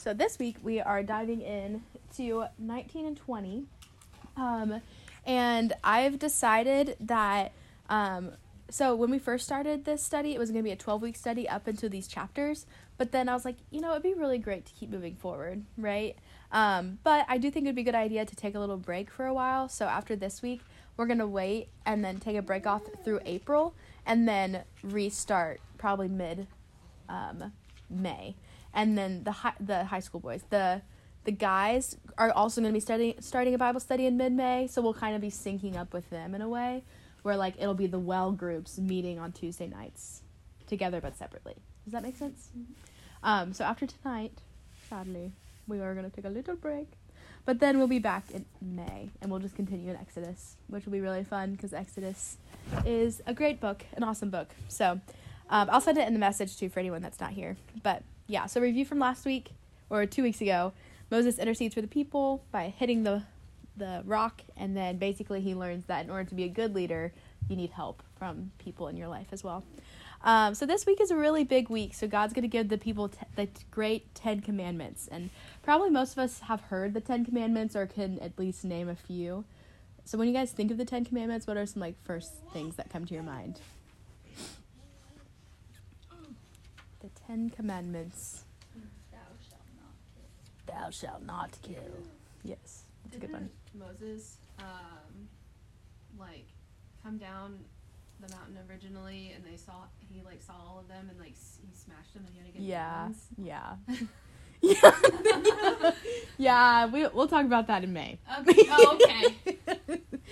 [0.00, 1.82] So this week we are diving in
[2.16, 3.66] to 19 and 20.
[4.34, 4.80] Um,
[5.26, 7.52] and I've decided that
[7.90, 8.30] um,
[8.70, 11.16] so when we first started this study, it was going to be a 12 week
[11.16, 12.64] study up into these chapters.
[12.96, 15.62] But then I was like, you know, it'd be really great to keep moving forward,
[15.76, 16.16] right?
[16.50, 19.10] Um, but I do think it'd be a good idea to take a little break
[19.10, 19.68] for a while.
[19.68, 20.62] So after this week,
[20.96, 23.74] we're going to wait and then take a break off through April
[24.06, 26.46] and then restart probably mid
[27.10, 27.52] um,
[27.90, 28.34] May.
[28.72, 30.82] And then the high, the high school boys, the
[31.24, 34.66] the guys are also going to be studying starting a Bible study in mid May,
[34.66, 36.82] so we'll kind of be syncing up with them in a way
[37.22, 40.22] where like it'll be the well groups meeting on Tuesday nights
[40.66, 41.56] together but separately.
[41.84, 42.50] Does that make sense?
[42.56, 42.72] Mm-hmm.
[43.22, 44.32] Um, so after tonight,
[44.88, 45.32] sadly,
[45.66, 46.88] we are going to take a little break.
[47.44, 50.92] But then we'll be back in May and we'll just continue in Exodus, which will
[50.92, 52.36] be really fun because Exodus
[52.84, 54.50] is a great book, an awesome book.
[54.68, 55.00] So
[55.48, 57.56] um, I'll send it in the message too for anyone that's not here.
[57.82, 59.50] But yeah, so review from last week
[59.90, 60.72] or two weeks ago.
[61.10, 63.22] Moses intercedes for the people by hitting the
[63.76, 67.12] the rock, and then basically he learns that in order to be a good leader,
[67.48, 69.64] you need help from people in your life as well.
[70.22, 71.94] Um, so this week is a really big week.
[71.94, 75.30] So God's going to give the people t- the great Ten Commandments, and
[75.62, 78.96] probably most of us have heard the Ten Commandments or can at least name a
[78.96, 79.44] few.
[80.04, 82.76] So when you guys think of the Ten Commandments, what are some like first things
[82.76, 83.60] that come to your mind?
[87.00, 88.42] The Ten Commandments.
[89.12, 90.74] Thou shalt not kill.
[90.74, 92.02] Thou shalt not kill.
[92.42, 93.50] Yes, that's a good one.
[93.72, 95.28] Moses, um,
[96.18, 96.46] like,
[97.04, 97.60] come down
[98.20, 99.74] the mountain originally, and they saw
[100.12, 102.46] he like saw all of them, and like s- he smashed them, and he had
[102.48, 103.06] to get Yeah,
[103.38, 104.02] new ones.
[104.60, 104.90] yeah,
[105.78, 105.92] yeah.
[106.36, 108.18] yeah, we we'll talk about that in May.
[108.40, 108.62] Okay.
[108.72, 109.36] Oh, okay.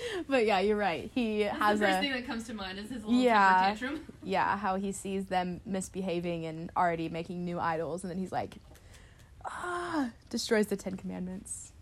[0.28, 1.10] but yeah, you're right.
[1.14, 3.60] He That's has the first a thing that comes to mind is his little Yeah.
[3.66, 4.04] tantrum.
[4.22, 8.56] yeah how he sees them misbehaving and already making new idols, and then he's like,
[9.44, 11.72] ah, destroys the Ten Commandments.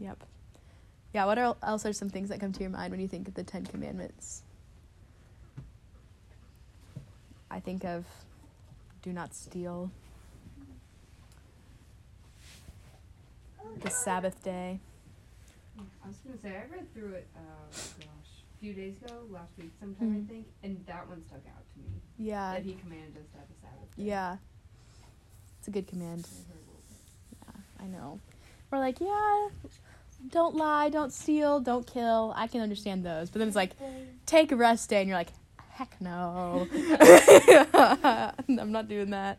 [0.00, 0.22] Yep.
[1.14, 1.24] Yeah.
[1.24, 3.34] What are, else are some things that come to your mind when you think of
[3.34, 4.42] the Ten Commandments?
[7.50, 8.04] I think of
[9.02, 9.90] do not steal.
[13.82, 14.80] The Sabbath day.
[16.04, 17.28] I was gonna say I read through it.
[17.36, 17.40] Uh,
[17.70, 20.24] gosh, a few days ago, last week, sometime Mhm.
[20.24, 22.00] I think, and that one stuck out to me.
[22.18, 22.52] Yeah.
[22.54, 23.96] that he commanded us to have a Sabbath.
[23.96, 24.02] day.
[24.04, 24.36] Yeah.
[25.58, 26.26] It's a good command.
[26.28, 27.56] I heard a bit.
[27.78, 28.20] Yeah, I know.
[28.70, 29.48] We're like, yeah,
[30.30, 32.32] don't lie, don't steal, don't kill.
[32.36, 33.30] I can understand those.
[33.30, 33.72] But then it's like,
[34.26, 35.32] take a rest day, and you're like,
[35.70, 36.66] heck no.
[38.48, 39.38] I'm not doing that.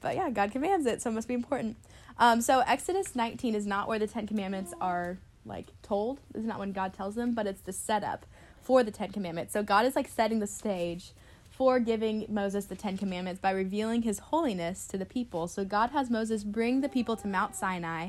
[0.00, 1.76] But yeah, God commands it, so it must be important.
[2.18, 6.20] Um, so Exodus 19 is not where the Ten Commandments are like told.
[6.34, 8.26] Is not when God tells them, but it's the setup
[8.62, 9.52] for the Ten Commandments.
[9.52, 11.12] So God is like setting the stage
[11.50, 15.46] for giving Moses the Ten Commandments by revealing his holiness to the people.
[15.46, 18.08] So God has Moses bring the people to Mount Sinai,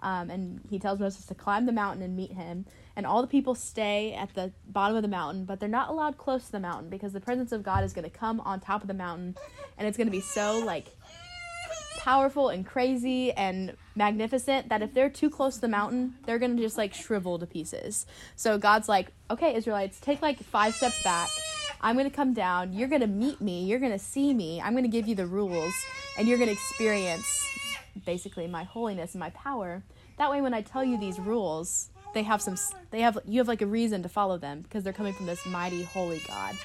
[0.00, 2.66] um, and he tells Moses to climb the mountain and meet him.
[2.94, 6.18] And all the people stay at the bottom of the mountain, but they're not allowed
[6.18, 8.82] close to the mountain because the presence of God is going to come on top
[8.82, 9.36] of the mountain,
[9.78, 10.88] and it's going to be so like
[11.96, 16.56] powerful and crazy and magnificent that if they're too close to the mountain, they're going
[16.56, 18.06] to just like shrivel to pieces.
[18.36, 21.28] So God's like, okay, Israelites, take like five steps back.
[21.80, 22.72] I'm going to come down.
[22.72, 23.64] You're going to meet me.
[23.64, 24.60] You're going to see me.
[24.60, 25.74] I'm going to give you the rules,
[26.16, 27.48] and you're going to experience
[28.06, 29.82] basically my holiness and my power.
[30.18, 32.56] That way, when I tell you these rules, they have some,
[32.90, 35.44] they have, you have like a reason to follow them because they're coming from this
[35.46, 36.56] mighty, holy God.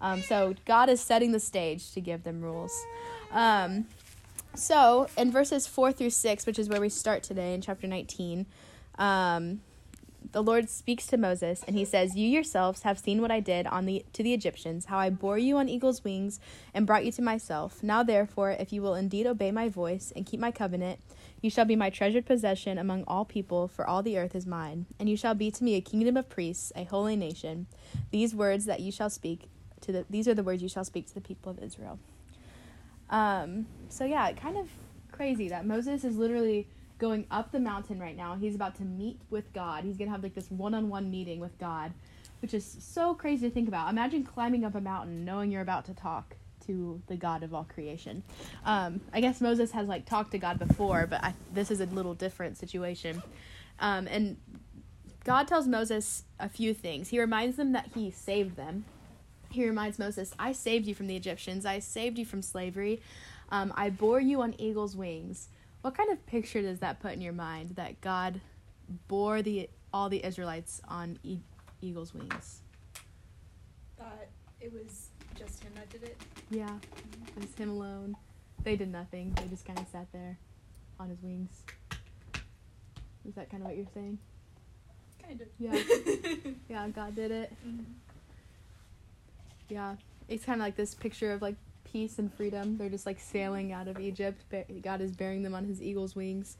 [0.00, 2.72] Um, so God is setting the stage to give them rules.
[3.32, 3.86] Um,
[4.58, 8.46] so in verses four through six, which is where we start today in chapter 19,
[8.98, 9.60] um,
[10.32, 13.66] the Lord speaks to Moses and he says, You yourselves have seen what I did
[13.66, 16.40] on the to the Egyptians, how I bore you on eagle's wings
[16.74, 17.82] and brought you to myself.
[17.82, 21.00] Now therefore, if you will indeed obey my voice and keep my covenant,
[21.40, 24.86] you shall be my treasured possession among all people, for all the earth is mine.
[24.98, 27.66] And you shall be to me a kingdom of priests, a holy nation.
[28.10, 29.48] These words that you shall speak
[29.82, 31.98] to the these are the words you shall speak to the people of Israel.
[33.10, 34.68] Um, so yeah, kind of
[35.12, 38.34] crazy that Moses is literally going up the mountain right now.
[38.34, 39.84] He's about to meet with God.
[39.84, 41.92] He's gonna have like this one-on-one meeting with God,
[42.42, 43.88] which is so crazy to think about.
[43.90, 47.64] Imagine climbing up a mountain knowing you're about to talk to the God of all
[47.64, 48.22] creation.
[48.64, 51.86] Um, I guess Moses has like talked to God before, but I, this is a
[51.86, 53.22] little different situation.
[53.80, 54.36] Um, and
[55.24, 57.08] God tells Moses a few things.
[57.08, 58.84] He reminds them that he saved them.
[59.50, 61.64] He reminds Moses, I saved you from the Egyptians.
[61.64, 63.00] I saved you from slavery.
[63.50, 65.48] Um, I bore you on eagle's wings.
[65.80, 68.40] What kind of picture does that put in your mind that God
[69.08, 71.38] bore the all the Israelites on e-
[71.80, 72.60] eagle's wings?
[73.98, 74.28] That
[74.60, 76.20] it was just him that did it.
[76.50, 76.76] Yeah,
[77.36, 78.16] it was him alone.
[78.64, 79.32] They did nothing.
[79.36, 80.36] They just kind of sat there.
[81.00, 81.62] on his wings.
[83.26, 84.18] Is that kind of what you're saying?
[85.26, 85.48] Kind of.
[85.58, 86.52] Yeah.
[86.68, 87.52] Yeah, God did it.
[87.66, 87.84] Mhm.
[89.68, 89.96] Yeah,
[90.28, 92.78] it's kind of like this picture of like peace and freedom.
[92.78, 94.42] They're just like sailing out of Egypt.
[94.82, 96.56] God is bearing them on his eagle's wings,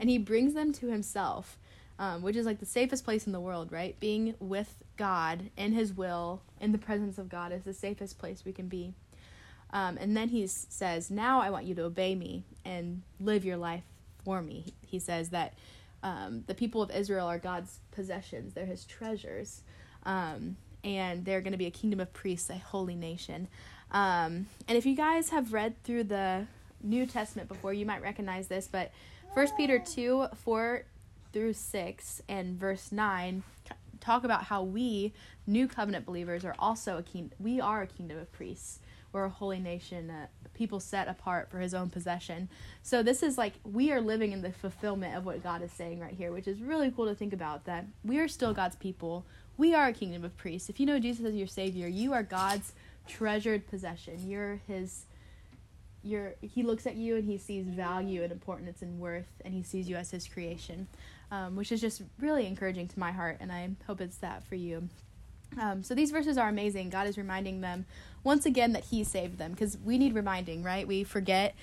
[0.00, 1.58] and he brings them to himself,
[1.98, 3.98] um, which is like the safest place in the world, right?
[4.00, 8.44] Being with God in his will, in the presence of God, is the safest place
[8.44, 8.94] we can be.
[9.72, 13.56] Um, and then he says, Now I want you to obey me and live your
[13.56, 13.84] life
[14.24, 14.74] for me.
[14.86, 15.54] He says that
[16.02, 19.62] um, the people of Israel are God's possessions, they're his treasures.
[20.04, 23.48] Um, and they're going to be a kingdom of priests, a holy nation.
[23.90, 26.46] Um, and if you guys have read through the
[26.82, 28.90] New Testament before, you might recognize this, but
[29.34, 30.84] First Peter 2 4
[31.32, 33.42] through 6 and verse 9
[34.00, 35.12] talk about how we,
[35.46, 37.30] new covenant believers, are also a king.
[37.38, 38.80] We are a kingdom of priests.
[39.12, 42.48] We're a holy nation, a people set apart for his own possession.
[42.82, 46.00] So this is like we are living in the fulfillment of what God is saying
[46.00, 49.24] right here, which is really cool to think about that we are still God's people.
[49.56, 50.68] We are a kingdom of priests.
[50.68, 52.72] If you know Jesus as your savior, you are God's
[53.06, 54.28] treasured possession.
[54.28, 55.04] You're his
[56.04, 59.62] you're he looks at you and he sees value and importance and worth and he
[59.62, 60.88] sees you as his creation.
[61.30, 64.54] Um, which is just really encouraging to my heart and I hope it's that for
[64.54, 64.88] you.
[65.60, 66.90] Um, so these verses are amazing.
[66.90, 67.84] God is reminding them
[68.24, 70.86] once again that He saved them because we need reminding, right?
[70.86, 71.54] We forget,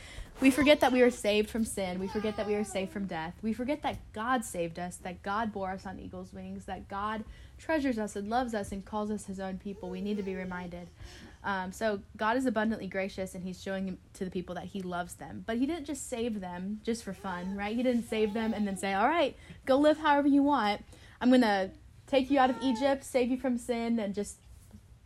[0.41, 1.99] we forget that we were saved from sin.
[1.99, 3.33] We forget that we were saved from death.
[3.41, 7.23] We forget that God saved us, that God bore us on eagle's wings, that God
[7.59, 9.89] treasures us and loves us and calls us His own people.
[9.89, 10.87] We need to be reminded.
[11.43, 15.15] Um, so God is abundantly gracious and He's showing to the people that He loves
[15.15, 15.43] them.
[15.45, 17.75] But He didn't just save them just for fun, right?
[17.75, 19.35] He didn't save them and then say, "All right,
[19.65, 20.83] go live however you want.
[21.21, 21.71] I'm gonna."
[22.09, 24.37] take you out of Egypt, save you from sin, and just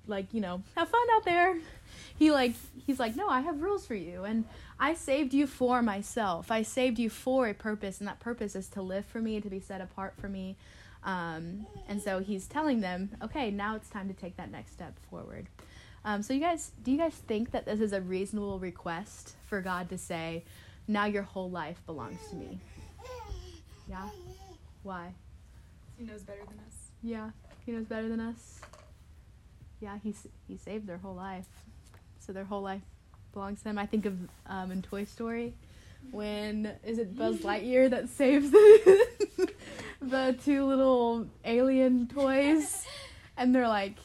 [0.07, 1.57] like you know have fun out there.
[2.15, 2.53] He like
[2.85, 4.45] he's like no, I have rules for you, and
[4.79, 6.51] I saved you for myself.
[6.51, 9.50] I saved you for a purpose, and that purpose is to live for me, to
[9.50, 10.55] be set apart for me.
[11.05, 14.97] Um, and so he's telling them, okay, now it's time to take that next step
[15.09, 15.47] forward.
[16.05, 19.61] Um, so you guys, do you guys think that this is a reasonable request for
[19.61, 20.44] God to say,
[20.88, 22.59] now your whole life belongs to me?
[23.89, 24.09] Yeah.
[24.83, 25.13] Why?
[25.97, 26.91] He knows better than us.
[27.01, 27.29] Yeah,
[27.65, 28.59] he knows better than us.
[29.79, 31.47] Yeah, he's he saved their whole life,
[32.19, 32.81] so their whole life
[33.33, 33.77] belongs to him.
[33.77, 34.17] I think of
[34.47, 35.53] um, in Toy Story,
[36.11, 38.51] when is it Buzz Lightyear that saves
[39.38, 39.52] the
[40.09, 42.85] the two little alien toys,
[43.38, 43.95] and they're like,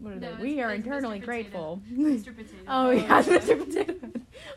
[0.00, 0.42] what are No, they?
[0.42, 1.24] We are it's Mr.
[1.24, 1.82] grateful.
[1.92, 2.26] Mr.
[2.36, 2.54] Potato.
[2.68, 3.58] oh yeah, Mr.
[3.58, 3.94] Potato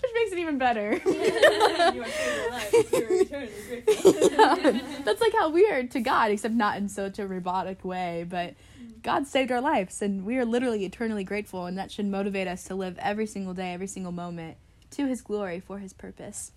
[0.01, 0.93] which makes it even better.
[1.05, 2.91] you are saved your life.
[2.91, 5.03] You're eternally grateful.
[5.03, 8.25] That's like how we are to God, except not in such a robotic way.
[8.27, 8.55] But
[9.03, 12.63] God saved our lives, and we are literally eternally grateful, and that should motivate us
[12.65, 14.57] to live every single day, every single moment
[14.91, 16.51] to His glory for His purpose.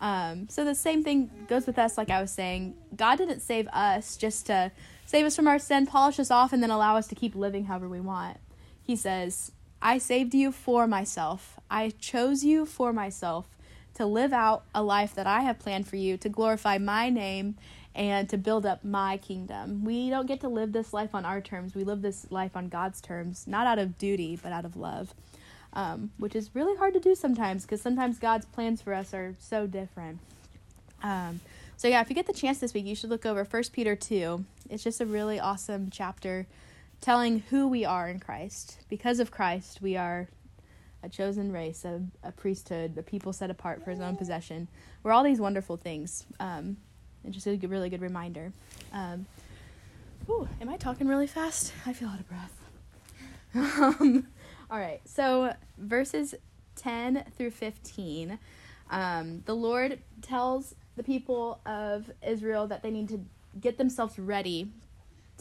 [0.00, 2.74] Um, so the same thing goes with us, like I was saying.
[2.96, 4.70] God didn't save us just to
[5.06, 7.64] save us from our sin, polish us off, and then allow us to keep living
[7.64, 8.38] however we want.
[8.82, 9.52] He says,
[9.82, 11.58] I saved you for myself.
[11.70, 13.46] I chose you for myself
[13.94, 17.56] to live out a life that I have planned for you, to glorify my name
[17.94, 19.84] and to build up my kingdom.
[19.84, 21.74] We don't get to live this life on our terms.
[21.74, 25.14] We live this life on God's terms, not out of duty, but out of love,
[25.78, 29.36] um, which is really hard to do sometimes because sometimes God's plans for us are
[29.38, 30.18] so different.
[31.04, 31.38] Um,
[31.76, 33.94] so, yeah, if you get the chance this week, you should look over 1 Peter
[33.94, 34.44] 2.
[34.68, 36.48] It's just a really awesome chapter
[37.00, 38.78] telling who we are in Christ.
[38.88, 40.26] Because of Christ, we are
[41.04, 44.66] a chosen race, a, a priesthood, a people set apart for his own possession.
[45.04, 46.26] We're all these wonderful things.
[46.40, 46.76] Um,
[47.22, 48.52] and just a good, really good reminder.
[48.92, 49.26] Um,
[50.28, 51.72] ooh, am I talking really fast?
[51.86, 54.24] I feel out of breath.
[54.70, 56.34] All right, so verses
[56.76, 58.38] 10 through 15,
[58.90, 63.24] um, the Lord tells the people of Israel that they need to
[63.58, 64.70] get themselves ready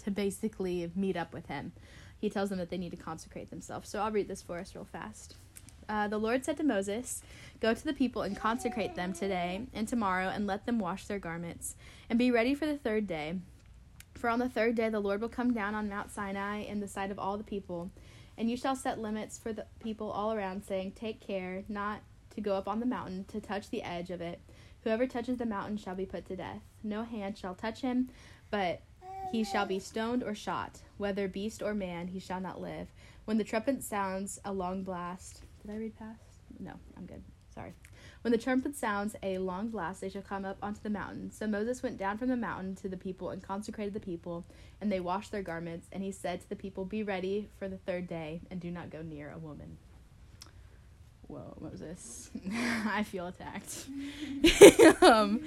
[0.04, 1.74] to basically meet up with Him.
[2.20, 3.90] He tells them that they need to consecrate themselves.
[3.90, 5.36] So I'll read this for us real fast.
[5.90, 7.22] Uh, the Lord said to Moses,
[7.60, 11.20] Go to the people and consecrate them today and tomorrow, and let them wash their
[11.20, 11.76] garments,
[12.10, 13.40] and be ready for the third day.
[14.14, 16.88] For on the third day the Lord will come down on Mount Sinai in the
[16.88, 17.92] sight of all the people,
[18.38, 22.02] and you shall set limits for the people all around, saying, Take care not
[22.36, 24.40] to go up on the mountain to touch the edge of it.
[24.84, 26.62] Whoever touches the mountain shall be put to death.
[26.84, 28.10] No hand shall touch him,
[28.52, 28.82] but
[29.32, 30.80] he shall be stoned or shot.
[30.98, 32.88] Whether beast or man, he shall not live.
[33.26, 35.42] When the trumpet sounds a long blast.
[35.62, 36.22] Did I read past?
[36.60, 37.24] No, I'm good.
[37.54, 37.74] Sorry.
[38.22, 41.32] When the trumpet sounds a long blast, they shall come up onto the mountain.
[41.32, 44.46] So Moses went down from the mountain to the people and consecrated the people,
[44.82, 45.88] and they washed their garments.
[45.92, 48.90] And he said to the people, Be ready for the third day, and do not
[48.90, 49.78] go near a woman.
[51.28, 52.30] Whoa, Moses.
[52.86, 53.88] I feel attacked.
[55.02, 55.42] um,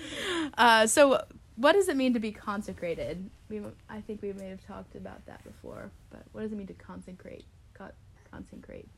[0.56, 1.22] uh, so,
[1.56, 3.30] what does it mean to be consecrated?
[3.48, 6.66] We, I think we may have talked about that before, but what does it mean
[6.68, 7.44] to consecrate?
[7.74, 7.92] Co-
[8.30, 8.88] consecrate.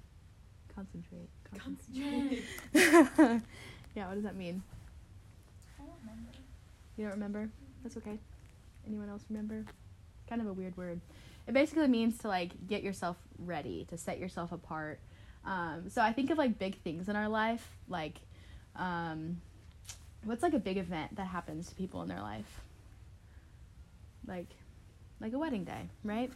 [0.75, 1.29] Concentrate.
[1.57, 2.43] Concentrate.
[3.95, 4.63] yeah, what does that mean?
[5.79, 6.31] I don't remember.
[6.97, 7.49] You don't remember?
[7.83, 8.19] That's okay.
[8.87, 9.65] Anyone else remember?
[10.29, 11.01] Kind of a weird word.
[11.47, 15.01] It basically means to like get yourself ready, to set yourself apart.
[15.45, 18.19] Um, so I think of like big things in our life, like
[18.77, 19.41] um,
[20.25, 22.61] what's like a big event that happens to people in their life?
[24.27, 24.49] Like,
[25.21, 26.31] like a wedding day, right?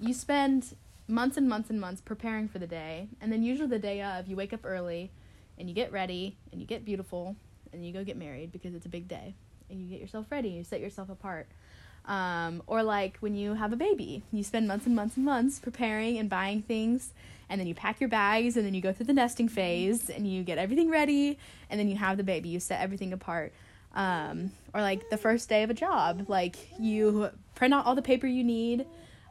[0.00, 0.74] You spend
[1.08, 4.28] months and months and months preparing for the day, and then usually the day of,
[4.28, 5.10] you wake up early,
[5.58, 7.34] and you get ready, and you get beautiful,
[7.72, 9.34] and you go get married because it's a big day,
[9.70, 11.48] and you get yourself ready, you set yourself apart.
[12.04, 15.58] Um, or like when you have a baby, you spend months and months and months
[15.58, 17.12] preparing and buying things,
[17.50, 20.26] and then you pack your bags, and then you go through the nesting phase, and
[20.30, 21.38] you get everything ready,
[21.70, 22.50] and then you have the baby.
[22.50, 23.52] You set everything apart.
[23.94, 28.02] Um, or like the first day of a job, like you print out all the
[28.02, 28.86] paper you need,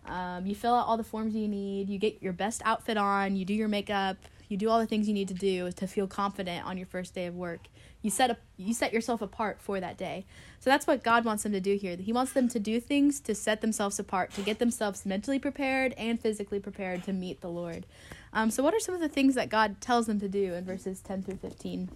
[0.08, 3.36] um, you fill out all the forms you need, you get your best outfit on,
[3.36, 4.18] you do your makeup,
[4.50, 7.14] you do all the things you need to do to feel confident on your first
[7.14, 7.68] day of work.
[8.02, 10.26] You set up you set yourself apart for that day.
[10.60, 11.98] So that's what God wants them to do here.
[11.98, 15.94] He wants them to do things to set themselves apart, to get themselves mentally prepared
[15.98, 17.86] and physically prepared to meet the Lord.
[18.34, 20.64] Um, so what are some of the things that God tells them to do in
[20.64, 21.90] verses 10 through 15?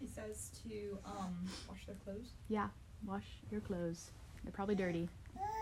[0.00, 2.32] He says to um wash their clothes.
[2.48, 2.68] Yeah,
[3.06, 4.10] wash your clothes.
[4.42, 5.08] They're probably dirty.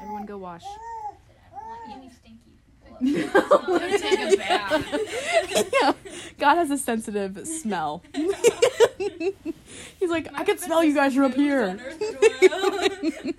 [0.00, 0.62] Everyone go wash.
[0.64, 0.68] I
[1.50, 2.52] don't want any stinky
[2.84, 2.98] people.
[3.00, 3.78] No.
[3.78, 4.86] Go take a bath.
[5.82, 5.92] yeah.
[6.38, 8.02] God has a sensitive smell.
[9.98, 11.78] He's like, I can smell you guys from up here.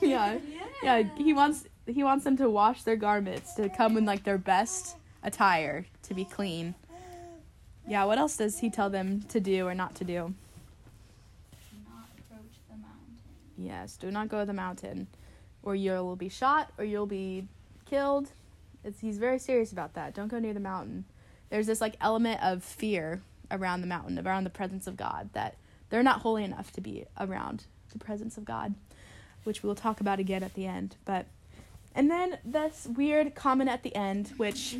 [0.00, 0.38] yeah.
[0.82, 4.38] Yeah, he wants he wants them to wash their garments, to come in like their
[4.38, 6.74] best attire, to be clean.
[7.86, 10.34] Yeah, what else does he tell them to do or not to do?
[11.88, 13.16] not approach the mountain.
[13.64, 15.06] Yes, do not go to the mountain,
[15.62, 17.46] or you'll be shot, or you'll be
[17.86, 18.32] killed.
[18.84, 20.14] It's, he's very serious about that.
[20.14, 21.04] Don't go near the mountain.
[21.50, 25.56] There's this like element of fear around the mountain, around the presence of God, that
[25.90, 28.74] they're not holy enough to be around the presence of God,
[29.44, 30.96] which we'll talk about again at the end.
[31.04, 31.26] But
[31.94, 34.78] and then this weird comment at the end, which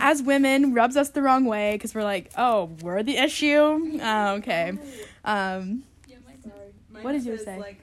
[0.00, 4.00] as women rubs us the wrong way because we're like, oh, we're the issue.
[4.02, 4.76] Oh, okay.
[5.24, 7.02] Um, Yeah.
[7.02, 7.58] What did you say?
[7.58, 7.80] Like,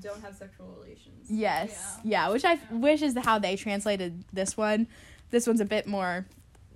[0.00, 1.30] don't have sexual relations.
[1.30, 1.98] Yes.
[2.04, 2.28] Yeah.
[2.30, 4.86] which I f- wish is how they translated this one.
[5.30, 6.26] This one's a bit more.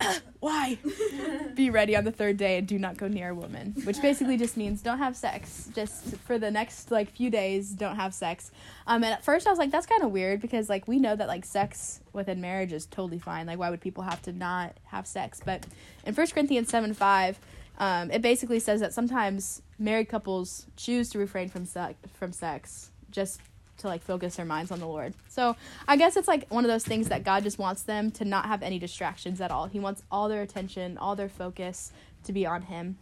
[0.40, 0.78] Why?
[1.54, 4.36] Be ready on the third day and do not go near a woman, which basically
[4.36, 5.68] just means don't have sex.
[5.74, 8.50] Just for the next like few days, don't have sex.
[8.86, 11.14] Um, and at first I was like, that's kind of weird because like we know
[11.16, 13.46] that like sex within marriage is totally fine.
[13.46, 15.40] Like why would people have to not have sex?
[15.44, 15.66] But
[16.04, 17.38] in First Corinthians seven five,
[17.78, 22.89] um, it basically says that sometimes married couples choose to refrain from sex from sex
[23.10, 23.40] just
[23.80, 25.14] to like focus their minds on the Lord.
[25.28, 25.56] So
[25.88, 28.46] I guess it's like one of those things that God just wants them to not
[28.46, 29.66] have any distractions at all.
[29.66, 31.92] He wants all their attention, all their focus
[32.24, 32.96] to be on Him.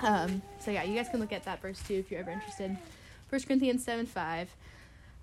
[0.00, 2.76] Um, so yeah, you guys can look at that verse too if you're ever interested.
[3.28, 4.54] First Corinthians seven five.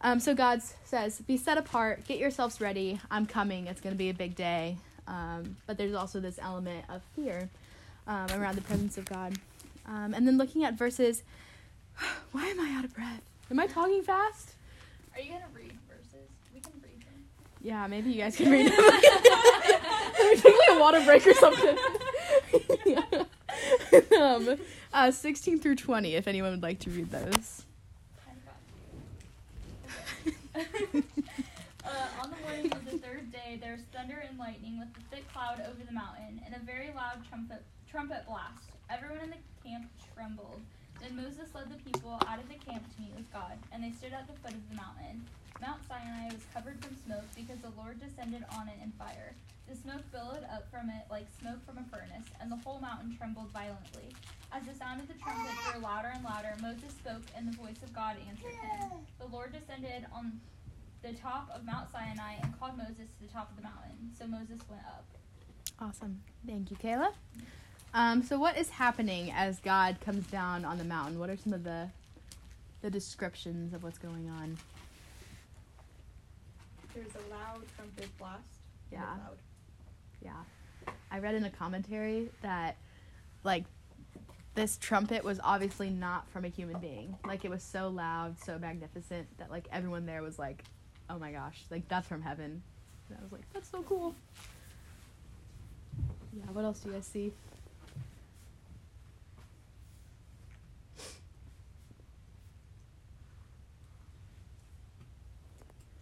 [0.01, 2.99] Um, so God says, "Be set apart, get yourselves ready.
[3.09, 3.67] I'm coming.
[3.67, 7.49] It's going to be a big day." Um, but there's also this element of fear
[8.05, 9.33] um, around the presence of God.
[9.87, 11.23] Um, and then looking at verses.
[12.31, 13.23] Why am I out of breath?
[13.49, 14.55] Am I talking fast?
[15.15, 16.29] Are you gonna read verses?
[16.53, 17.25] We can read them.
[17.61, 18.77] Yeah, maybe you guys can read them.
[20.19, 21.77] Maybe take like a water break or something.
[22.85, 23.23] Yeah.
[24.19, 24.57] um,
[24.93, 27.63] uh, 16 through 20, if anyone would like to read those.
[28.27, 28.31] I
[30.55, 31.03] got you.
[31.85, 35.15] uh, on the morning of the third day, there was thunder and lightning with a
[35.15, 38.71] thick cloud over the mountain, and a very loud trumpet trumpet blast.
[38.89, 40.61] Everyone in the camp trembled.
[41.01, 43.91] Then Moses led the people out of the camp to meet with God, and they
[43.91, 45.23] stood at the foot of the mountain.
[45.61, 49.33] Mount Sinai was covered from smoke because the Lord descended on it in fire.
[49.69, 53.15] The smoke billowed up from it like smoke from a furnace, and the whole mountain
[53.17, 54.13] trembled violently.
[54.51, 57.81] As the sound of the trumpet grew louder and louder, Moses spoke, and the voice
[57.83, 58.91] of God answered him.
[59.19, 60.39] The Lord descended on
[61.03, 64.11] the top of Mount Sinai and called Moses to the top of the mountain.
[64.17, 65.05] So Moses went up.
[65.79, 66.21] Awesome.
[66.45, 67.11] Thank you, Kayla.
[67.93, 71.19] Um, so what is happening as God comes down on the mountain?
[71.19, 71.89] What are some of the
[72.81, 74.57] the descriptions of what's going on?
[76.93, 78.41] There's a loud trumpet blast.
[78.91, 79.01] Yeah.
[79.01, 79.37] Loud.
[80.23, 80.93] Yeah.
[81.11, 82.77] I read in a commentary that
[83.43, 83.63] like
[84.55, 87.17] this trumpet was obviously not from a human being.
[87.25, 90.63] Like it was so loud, so magnificent that like everyone there was like,
[91.09, 92.61] "Oh my gosh, like that's from heaven."
[93.09, 94.13] And I was like, that's so cool.
[96.33, 97.31] Yeah, what else do you guys see?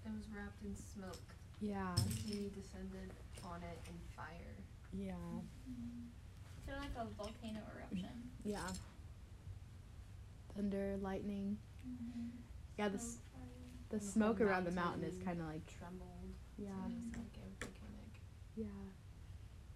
[0.06, 1.18] It was wrapped in smoke.
[1.62, 1.96] Yeah.
[2.26, 3.12] He descended
[3.44, 4.56] on it in fire.
[4.94, 5.14] Yeah.
[6.66, 8.10] Sort of like a volcano eruption.
[8.44, 8.60] Yeah.
[10.56, 11.58] Thunder, lightning.
[11.88, 12.28] Mm-hmm.
[12.78, 13.18] Yeah, the, s-
[13.90, 16.10] the And the smoke whole around the mountain is kind of like, Trembled.
[16.58, 16.70] yeah.
[16.70, 18.22] So it like volcanic.
[18.56, 18.66] Yeah.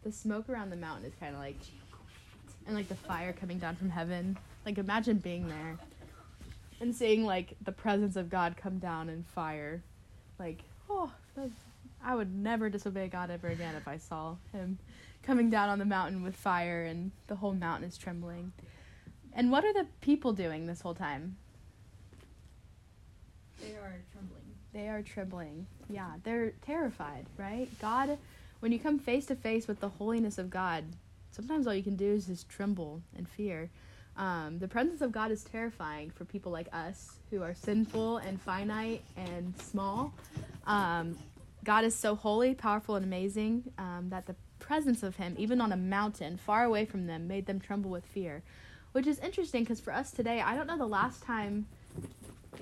[0.03, 1.57] The smoke around the mountain is kind of like,
[2.65, 4.37] and like the fire coming down from heaven.
[4.65, 5.77] Like imagine being there
[6.81, 9.83] and seeing like the presence of God come down in fire.
[10.39, 11.11] Like, oh,
[12.03, 14.79] I would never disobey God ever again if I saw him
[15.21, 18.53] coming down on the mountain with fire and the whole mountain is trembling.
[19.33, 21.35] And what are the people doing this whole time?
[23.61, 24.55] They are trembling.
[24.73, 25.67] They are trembling.
[25.89, 27.67] Yeah, they're terrified, right?
[27.81, 28.17] God,
[28.61, 30.85] when you come face to face with the holiness of God,
[31.31, 33.69] sometimes all you can do is just tremble and fear.
[34.19, 38.39] Um, the presence of God is terrifying for people like us who are sinful and
[38.39, 40.13] finite and small.
[40.67, 41.17] Um,
[41.63, 45.71] God is so holy, powerful, and amazing um, that the presence of Him, even on
[45.71, 48.43] a mountain far away from them, made them tremble with fear.
[48.91, 51.67] Which is interesting because for us today, I don't know the last time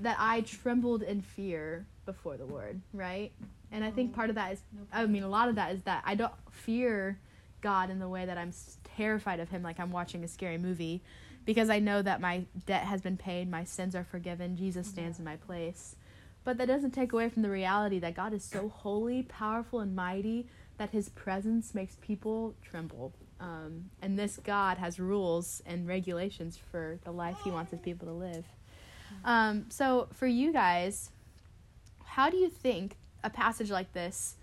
[0.02, 3.32] that I trembled in fear before the Lord, right?
[3.72, 4.62] And I think part of that is,
[4.94, 7.18] I mean, a lot of that is that I don't fear
[7.62, 8.54] God in the way that I'm
[8.96, 11.02] terrified of Him, like I'm watching a scary movie,
[11.48, 15.18] because I know that my debt has been paid, my sins are forgiven, Jesus stands
[15.18, 15.96] in my place.
[16.44, 19.96] But that doesn't take away from the reality that God is so holy, powerful, and
[19.96, 23.14] mighty that His presence makes people tremble.
[23.40, 28.10] Um, and this God has rules and regulations for the life He wants His people
[28.10, 28.46] to live.
[29.24, 31.12] Um, so, for you guys,
[32.04, 34.36] how do you think a passage like this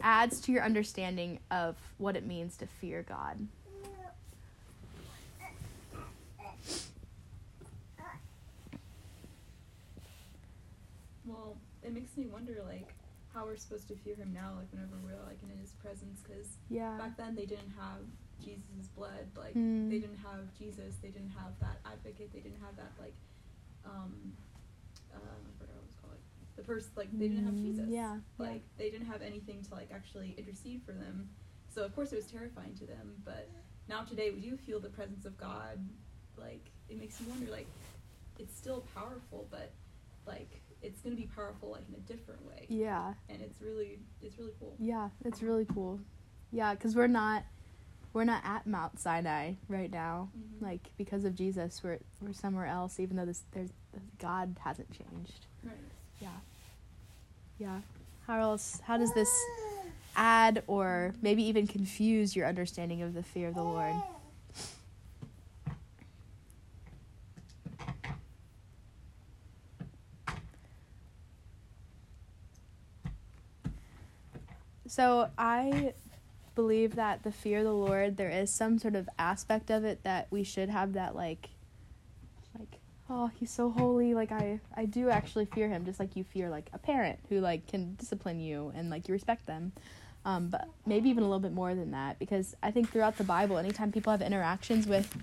[0.00, 3.46] adds to your understanding of what it means to fear God?
[11.84, 12.94] It makes me wonder, like,
[13.32, 16.58] how we're supposed to fear him now, like, whenever we're, like, in his presence, because
[16.70, 16.96] Yeah.
[16.98, 18.02] back then they didn't have
[18.40, 19.26] Jesus' blood.
[19.36, 19.90] Like, Mm.
[19.90, 20.96] they didn't have Jesus.
[21.02, 22.32] They didn't have that advocate.
[22.32, 23.14] They didn't have that, like,
[23.84, 24.36] um,
[25.12, 26.18] uh, I forgot what was called.
[26.56, 27.88] The person, like, they didn't have Mm, Jesus.
[27.88, 31.28] yeah, Like, they didn't have anything to, like, actually intercede for them.
[31.68, 33.20] So, of course, it was terrifying to them.
[33.24, 33.48] But
[33.88, 35.78] now today, we do feel the presence of God.
[36.36, 37.66] Like, it makes you wonder, like,
[38.38, 39.72] it's still powerful, but,
[40.26, 42.66] like, it's going to be powerful, like, in a different way.
[42.68, 43.14] Yeah.
[43.28, 44.76] And it's really, it's really cool.
[44.78, 45.98] Yeah, it's really cool.
[46.52, 47.42] Yeah, because we're not
[48.12, 50.28] we're not at Mount Sinai right now.
[50.38, 50.62] Mhm.
[50.62, 53.00] Like because of Jesus, we're we're somewhere else.
[53.00, 53.70] Even though this there's
[54.18, 55.46] God hasn't changed.
[55.64, 55.74] Right.
[56.20, 56.28] Yeah.
[57.58, 57.80] Yeah.
[58.26, 58.80] How else?
[58.84, 59.30] How does this
[60.14, 63.94] add or maybe even confuse your understanding of the fear of the Lord?
[74.94, 75.92] So I
[76.54, 80.04] believe that the fear of the Lord, there is some sort of aspect of it
[80.04, 81.48] that we should have that like
[82.56, 82.78] like
[83.10, 84.14] oh he's so holy.
[84.14, 87.40] Like i i do actually fear him just like you fear like a parent who
[87.40, 89.72] like can discipline you and like you respect them.
[90.24, 93.24] Um, but maybe even a little bit more than that because i think throughout the
[93.24, 95.14] bible anytime people have interactions with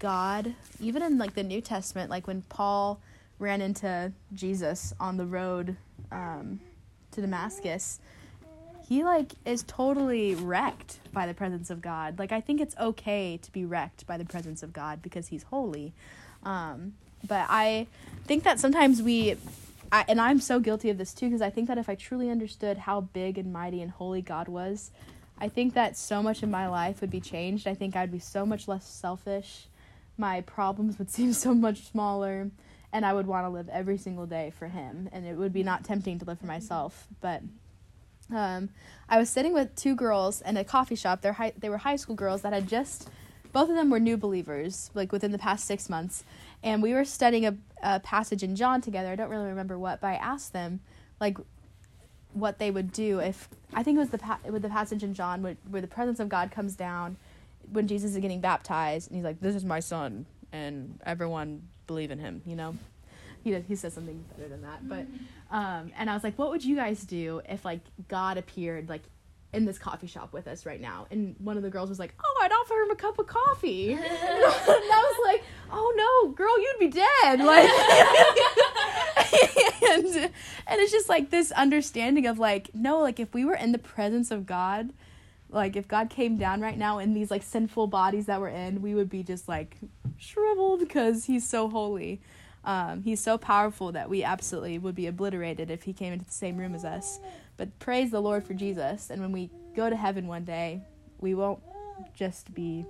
[0.00, 3.00] god even in like the new testament like when paul
[3.38, 5.76] ran into jesus on the road
[6.10, 6.58] um,
[7.12, 8.00] to damascus
[8.88, 13.38] he like is totally wrecked by the presence of god like i think it's okay
[13.40, 15.92] to be wrecked by the presence of god because he's holy
[16.44, 16.94] um,
[17.26, 17.86] but I
[18.24, 19.36] think that sometimes we,
[19.90, 22.30] I, and I'm so guilty of this too, because I think that if I truly
[22.30, 24.90] understood how big and mighty and holy God was,
[25.38, 27.66] I think that so much in my life would be changed.
[27.66, 29.66] I think I'd be so much less selfish.
[30.16, 32.50] My problems would seem so much smaller,
[32.92, 35.08] and I would want to live every single day for Him.
[35.12, 37.06] And it would be not tempting to live for myself.
[37.20, 37.42] But
[38.34, 38.70] um,
[39.08, 41.20] I was sitting with two girls in a coffee shop.
[41.20, 43.08] They're high, they were high school girls that had just
[43.52, 46.24] both of them were new believers like within the past six months.
[46.62, 49.10] And we were studying a, a passage in john together.
[49.10, 50.80] I don't really remember what but i asked them
[51.20, 51.36] like
[52.32, 55.12] what they would do if i think it was the pa- with the passage in
[55.12, 57.16] john where, where the presence of god comes down
[57.70, 59.08] when jesus is getting baptized.
[59.08, 62.74] And he's like this is my son and everyone believe in him you know
[63.44, 65.06] he, he says something better than that but
[65.50, 69.02] um and i was like what would you guys do if like god appeared like
[69.52, 71.06] in this coffee shop with us right now.
[71.10, 73.92] And one of the girls was like, Oh, I'd offer him a cup of coffee.
[73.92, 77.40] and I was like, Oh no, girl, you'd be dead.
[77.40, 77.68] Like
[79.92, 80.30] and
[80.66, 83.78] and it's just like this understanding of like no like if we were in the
[83.78, 84.92] presence of god
[85.50, 88.82] like if god came down right now in these like sinful bodies that we're in
[88.82, 89.76] we would be just like
[90.16, 92.20] shriveled because he's so holy
[92.64, 96.30] um, he's so powerful that we absolutely would be obliterated if he came into the
[96.32, 97.20] same room as us
[97.56, 100.80] but praise the lord for jesus and when we go to heaven one day
[101.18, 101.60] we won't
[102.14, 102.84] just be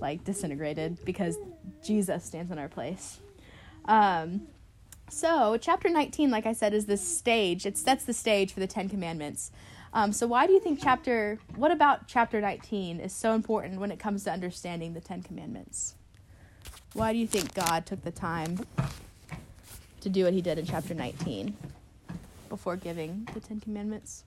[0.00, 1.36] like disintegrated because
[1.82, 3.18] jesus stands in our place
[3.86, 4.48] um,
[5.08, 7.64] so, chapter 19, like I said, is this stage.
[7.64, 9.52] It sets the stage for the Ten Commandments.
[9.92, 13.92] Um, so, why do you think chapter, what about chapter 19 is so important when
[13.92, 15.94] it comes to understanding the Ten Commandments?
[16.96, 18.58] Why do you think God took the time
[20.00, 21.54] to do what he did in chapter 19
[22.48, 24.24] before giving the Ten Commandments?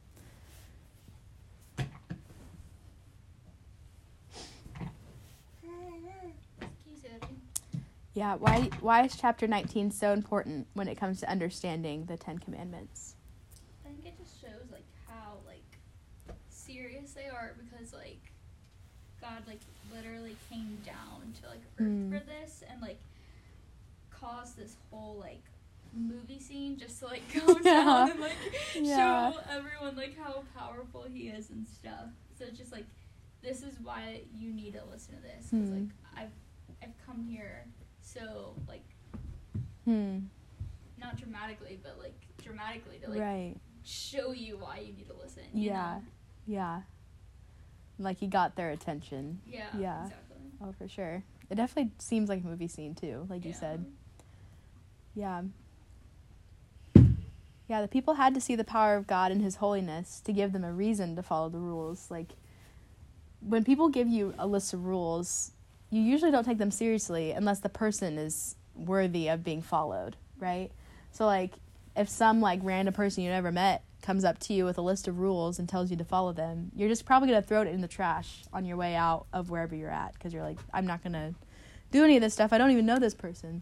[8.13, 12.37] Yeah, why, why is chapter 19 so important when it comes to understanding the Ten
[12.37, 13.15] Commandments?
[13.83, 15.79] I think it just shows like how like
[16.49, 18.31] serious they are because like
[19.19, 22.09] God like literally came down to like earth Mm.
[22.11, 22.99] for this and like
[24.11, 25.41] cause this whole like
[25.93, 27.83] movie scene just to like go Yeah.
[27.83, 28.35] down and like
[28.75, 29.31] Yeah.
[29.31, 32.09] show everyone like how powerful he is and stuff.
[32.37, 32.85] So it's just like
[33.41, 35.75] this is why you need to listen to this because Hmm.
[35.75, 36.31] like I've
[36.83, 37.65] I've come here
[38.01, 38.83] so like
[39.85, 40.19] Hmm,
[40.99, 42.13] not dramatically but like
[42.43, 43.55] dramatically to like right.
[43.83, 45.43] show you why you need to listen.
[45.53, 45.95] Yeah.
[45.99, 46.03] Know?
[46.45, 46.81] Yeah.
[47.97, 49.41] Like he got their attention.
[49.47, 49.65] Yeah.
[49.77, 50.03] Yeah.
[50.03, 50.28] Exactly.
[50.61, 51.23] Oh, for sure.
[51.49, 53.85] It definitely seems like a movie scene too, like you said.
[55.15, 55.43] Yeah.
[57.67, 60.53] Yeah, the people had to see the power of God and his holiness to give
[60.53, 62.09] them a reason to follow the rules.
[62.09, 62.33] Like
[63.41, 65.51] when people give you a list of rules,
[65.91, 70.71] you usually don't take them seriously unless the person is worthy of being followed, right?
[71.11, 71.53] So like
[71.95, 75.07] if some like random person you never met comes up to you with a list
[75.07, 77.67] of rules and tells you to follow them, you're just probably going to throw it
[77.67, 80.87] in the trash on your way out of wherever you're at because you're like, I'm
[80.87, 81.35] not going to
[81.91, 82.51] do any of this stuff.
[82.51, 83.61] I don't even know this person.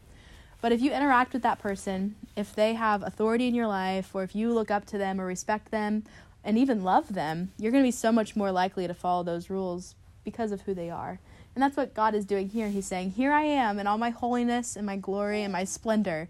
[0.61, 4.23] But if you interact with that person, if they have authority in your life, or
[4.23, 6.05] if you look up to them or respect them
[6.45, 9.49] and even love them, you're going to be so much more likely to follow those
[9.49, 11.19] rules because of who they are.
[11.55, 12.69] And that's what God is doing here.
[12.69, 16.29] He's saying, Here I am in all my holiness and my glory and my splendor,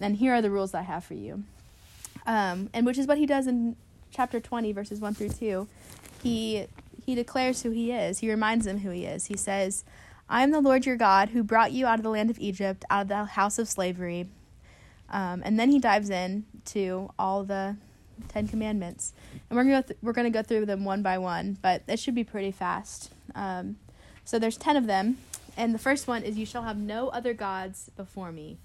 [0.00, 1.44] and here are the rules that I have for you.
[2.28, 3.74] Um, and which is what he does in
[4.10, 5.66] chapter 20, verses 1 through 2.
[6.22, 6.66] He,
[7.04, 9.26] he declares who he is, he reminds them who he is.
[9.26, 9.84] He says,
[10.28, 12.84] I am the Lord your God who brought you out of the land of Egypt,
[12.90, 14.28] out of the house of slavery.
[15.10, 17.76] Um, and then he dives in to all the
[18.28, 19.12] Ten Commandments,
[19.48, 21.98] and we're gonna go th- we're gonna go through them one by one, but it
[21.98, 23.10] should be pretty fast.
[23.34, 23.76] Um,
[24.24, 25.18] so there's ten of them,
[25.56, 28.58] and the first one is you shall have no other gods before me.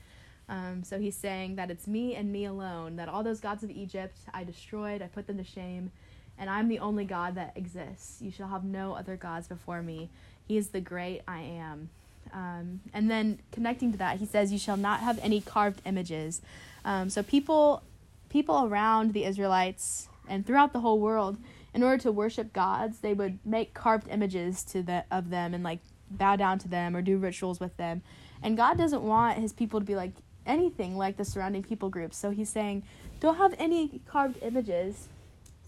[0.53, 2.97] Um, so he's saying that it's me and me alone.
[2.97, 5.91] That all those gods of Egypt I destroyed, I put them to shame,
[6.37, 8.21] and I'm the only God that exists.
[8.21, 10.11] You shall have no other gods before me.
[10.47, 11.89] He is the great I am.
[12.31, 16.41] Um, and then connecting to that, he says, "You shall not have any carved images."
[16.85, 17.81] Um, so people,
[18.29, 21.37] people around the Israelites and throughout the whole world,
[21.73, 25.63] in order to worship gods, they would make carved images to the of them and
[25.63, 25.79] like
[26.11, 28.03] bow down to them or do rituals with them.
[28.43, 30.11] And God doesn't want His people to be like
[30.45, 32.17] anything like the surrounding people groups.
[32.17, 32.83] So He's saying,
[33.19, 35.07] "Don't have any carved images."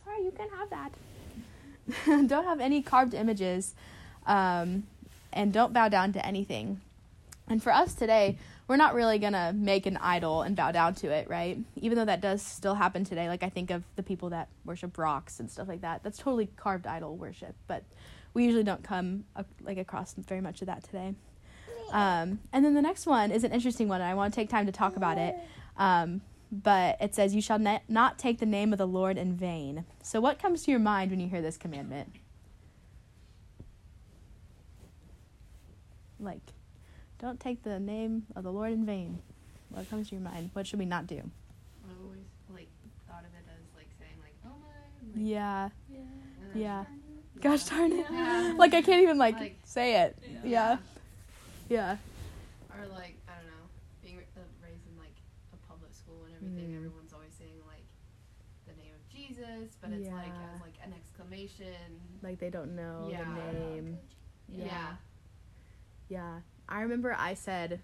[0.03, 0.91] Sorry, you can have that.
[2.27, 3.73] don't have any carved images.
[4.25, 4.83] Um,
[5.33, 6.81] and don't bow down to anything.
[7.47, 10.95] And for us today, we're not really going to make an idol and bow down
[10.95, 11.59] to it, right?
[11.75, 13.27] Even though that does still happen today.
[13.27, 16.01] Like I think of the people that worship rocks and stuff like that.
[16.03, 17.83] That's totally carved idol worship, but
[18.33, 21.13] we usually don't come uh, like across very much of that today.
[21.91, 24.49] Um, and then the next one is an interesting one, and I want to take
[24.49, 25.35] time to talk about it.
[25.77, 26.21] Um,
[26.51, 29.85] but it says, "You shall ne- not take the name of the Lord in vain."
[30.03, 32.13] So, what comes to your mind when you hear this commandment?
[36.19, 36.41] Like,
[37.19, 39.19] don't take the name of the Lord in vain.
[39.69, 40.51] What comes to your mind?
[40.53, 41.17] What should we not do?
[41.17, 42.19] I've always
[42.53, 42.69] like
[43.07, 45.19] thought of it as like saying like, oh my.
[45.21, 45.99] Like, Yeah, Yeah.
[46.53, 46.85] yeah.
[47.41, 48.05] Gosh darn it!
[48.09, 48.53] Yeah.
[48.57, 50.17] Like I can't even like, Like- say it.
[50.23, 50.39] Yeah.
[50.45, 50.77] Yeah,
[51.69, 51.97] yeah,
[52.71, 53.65] Or like I don't know,
[54.03, 55.15] being uh, raised in like
[55.53, 56.77] a public school and everything, Mm.
[56.77, 57.85] everyone's always saying like
[58.67, 61.99] the name of Jesus, but it's like as like an exclamation.
[62.21, 63.23] like they don't know Yeah.
[63.23, 63.97] the name.
[64.49, 64.95] Yeah.
[66.09, 67.79] Yeah, I remember I said,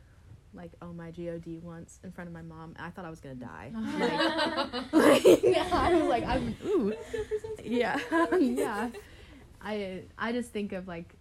[0.54, 2.76] like, "Oh my god" once in front of my mom.
[2.78, 3.72] I thought I was gonna die.
[3.74, 5.26] Like,
[5.74, 6.94] I was like, I'm ooh,
[7.64, 7.98] yeah,
[8.40, 8.90] yeah.
[9.62, 11.16] I I just think of like,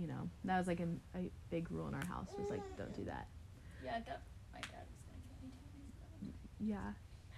[0.00, 2.94] you know, that was like a, a big rule in our house was like, don't
[2.94, 3.26] do that.
[3.84, 6.64] Yeah, that, my dad was gonna me to.
[6.64, 6.92] Yeah,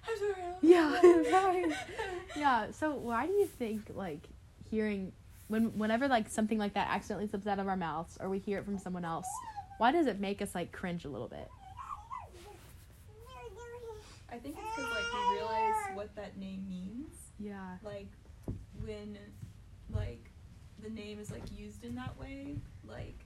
[0.09, 1.13] I'm sorry.
[1.13, 1.75] I'm Yeah, sorry.
[2.37, 2.71] yeah.
[2.73, 4.29] So why do you think like
[4.71, 5.13] hearing
[5.49, 8.59] when whenever like something like that accidentally slips out of our mouths or we hear
[8.59, 9.27] it from someone else,
[9.79, 11.49] why does it make us like cringe a little bit?
[14.31, 17.15] I think it's because like we realize what that name means.
[17.39, 17.77] Yeah.
[17.83, 18.09] Like
[18.85, 19.17] when
[19.91, 20.28] like
[20.83, 23.19] the name is like used in that way, like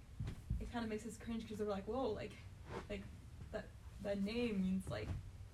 [0.61, 2.33] it kind of makes us cringe because we're like, whoa, like
[2.89, 3.03] like
[3.53, 3.65] that
[4.03, 5.09] that name means like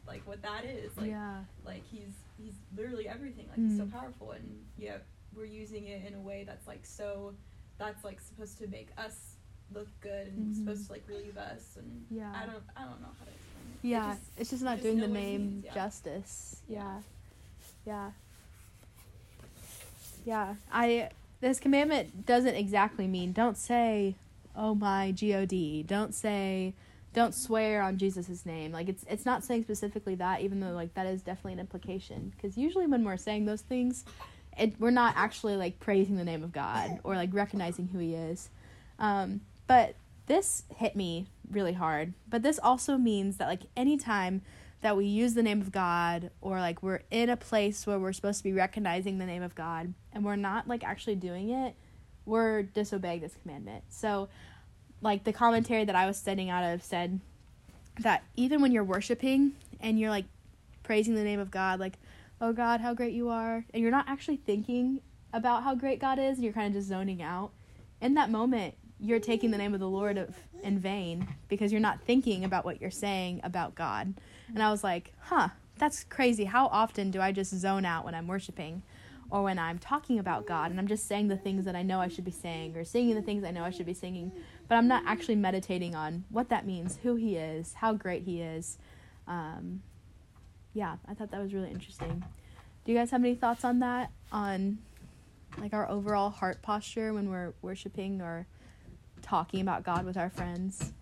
[0.07, 0.97] like what that is.
[0.97, 1.41] Like yeah.
[1.65, 3.47] like he's he's literally everything.
[3.49, 3.93] Like he's so Mm.
[3.93, 5.05] powerful, and yet
[5.37, 7.35] we're using it in a way that's like so
[7.79, 9.35] that's like supposed to make us
[9.75, 10.59] look good and Mhm.
[10.59, 12.33] supposed to like relieve us and Yeah.
[12.35, 13.87] I don't I don't know how to explain it.
[13.87, 15.75] It Yeah, just- it's just not just doing the name means, yeah.
[15.75, 16.63] justice.
[16.69, 17.03] Yeah.
[17.85, 18.11] Yeah.
[18.11, 18.11] Yeah.
[20.25, 20.55] Yeah.
[20.73, 24.17] I this commandment doesn't exactly mean don't say
[24.57, 25.87] oh my god.
[25.87, 26.75] Don't say
[27.15, 28.73] don't swear on Jesus' name.
[28.73, 32.35] Like it's it's not saying specifically that even though like that is definitely an implication
[32.41, 34.05] cuz usually when we're saying those things
[34.59, 38.15] it, we're not actually like praising the name of God or like recognizing who he
[38.15, 38.51] is.
[38.99, 39.95] Um, but
[40.27, 42.13] this hit me really hard.
[42.29, 44.43] But this also means that like anytime
[44.81, 48.13] that we use the name of God or like we're in a place where we're
[48.13, 51.75] supposed to be recognizing the name of God and we're not like actually doing it,
[52.27, 53.85] we're disobeying this commandment.
[53.89, 54.29] So
[55.01, 57.21] like the commentary that I was studying out of said
[58.01, 60.27] that even when you're worshiping and you're like
[60.83, 61.99] praising the name of God, like,
[62.41, 65.01] oh God, how great you are, and you're not actually thinking
[65.33, 67.51] about how great God is, and you're kind of just zoning out,
[68.01, 71.81] in that moment, you're taking the name of the Lord of, in vain because you're
[71.81, 74.15] not thinking about what you're saying about God.
[74.55, 76.45] And I was like, huh, that's crazy.
[76.45, 78.83] How often do I just zone out when I'm worshiping
[79.31, 82.01] or when I'm talking about God and I'm just saying the things that I know
[82.01, 84.33] I should be saying or singing the things I know I should be singing,
[84.69, 88.41] but I'm not actually meditating on what that means, who He is, how great He
[88.41, 88.79] is.
[89.27, 89.83] Um,
[90.73, 92.25] yeah, I thought that was really interesting.
[92.85, 94.11] Do you guys have any thoughts on that?
[94.33, 94.79] On
[95.59, 98.47] like our overall heart posture when we're worshiping or
[99.21, 100.93] talking about God with our friends?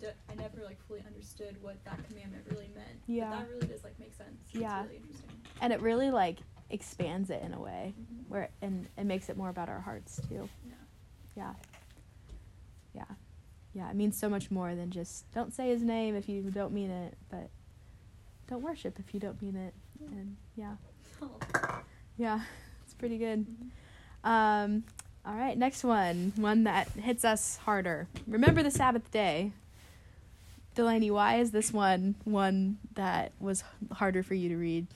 [0.29, 2.87] I think I, d- I never like fully understood what that commandment really meant.
[3.07, 3.29] Yeah.
[3.29, 4.29] But that really does like make sense.
[4.51, 4.79] Yeah.
[4.81, 5.29] It's really interesting.
[5.61, 6.37] And it really like
[6.69, 8.29] expands it in a way Mhm.
[8.29, 10.47] where and it makes it more about our hearts too.
[10.65, 10.73] Yeah.
[11.35, 11.53] Yeah.
[12.93, 13.15] Yeah.
[13.73, 16.73] Yeah, it means so much more than just don't say his name if you don't
[16.73, 17.49] mean it, but
[18.47, 19.73] don't worship if you don't mean it.
[20.11, 20.75] And yeah.
[21.21, 21.29] Oh.
[22.17, 22.41] Yeah.
[22.83, 23.45] It's pretty good.
[23.45, 24.27] Mhm.
[24.29, 24.83] Um
[25.25, 26.33] all right, next one.
[26.35, 28.07] One that hits us harder.
[28.27, 29.51] Remember the Sabbath day.
[30.75, 34.87] Delaney, why is this one one that was harder for you to read?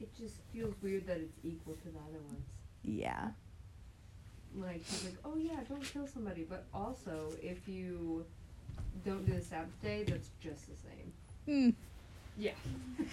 [0.00, 2.44] It just feels weird that it's equal to the other ones.
[2.82, 3.28] Yeah.
[4.56, 8.24] Like he's like, oh yeah, don't kill somebody, but also if you
[9.04, 11.12] don't do the Sabbath day, that's just the same.
[11.46, 11.70] Hmm.
[12.36, 12.52] Yeah.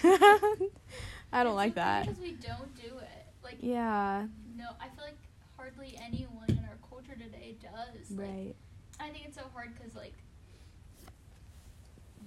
[1.32, 2.06] I don't It's like okay that.
[2.08, 3.26] because we don't do it.
[3.44, 4.26] Like Yeah.
[4.58, 5.18] no, I feel like
[5.56, 8.10] hardly anyone in our culture today does.
[8.18, 8.56] Like, Right.
[9.00, 10.14] I think it's so hard because like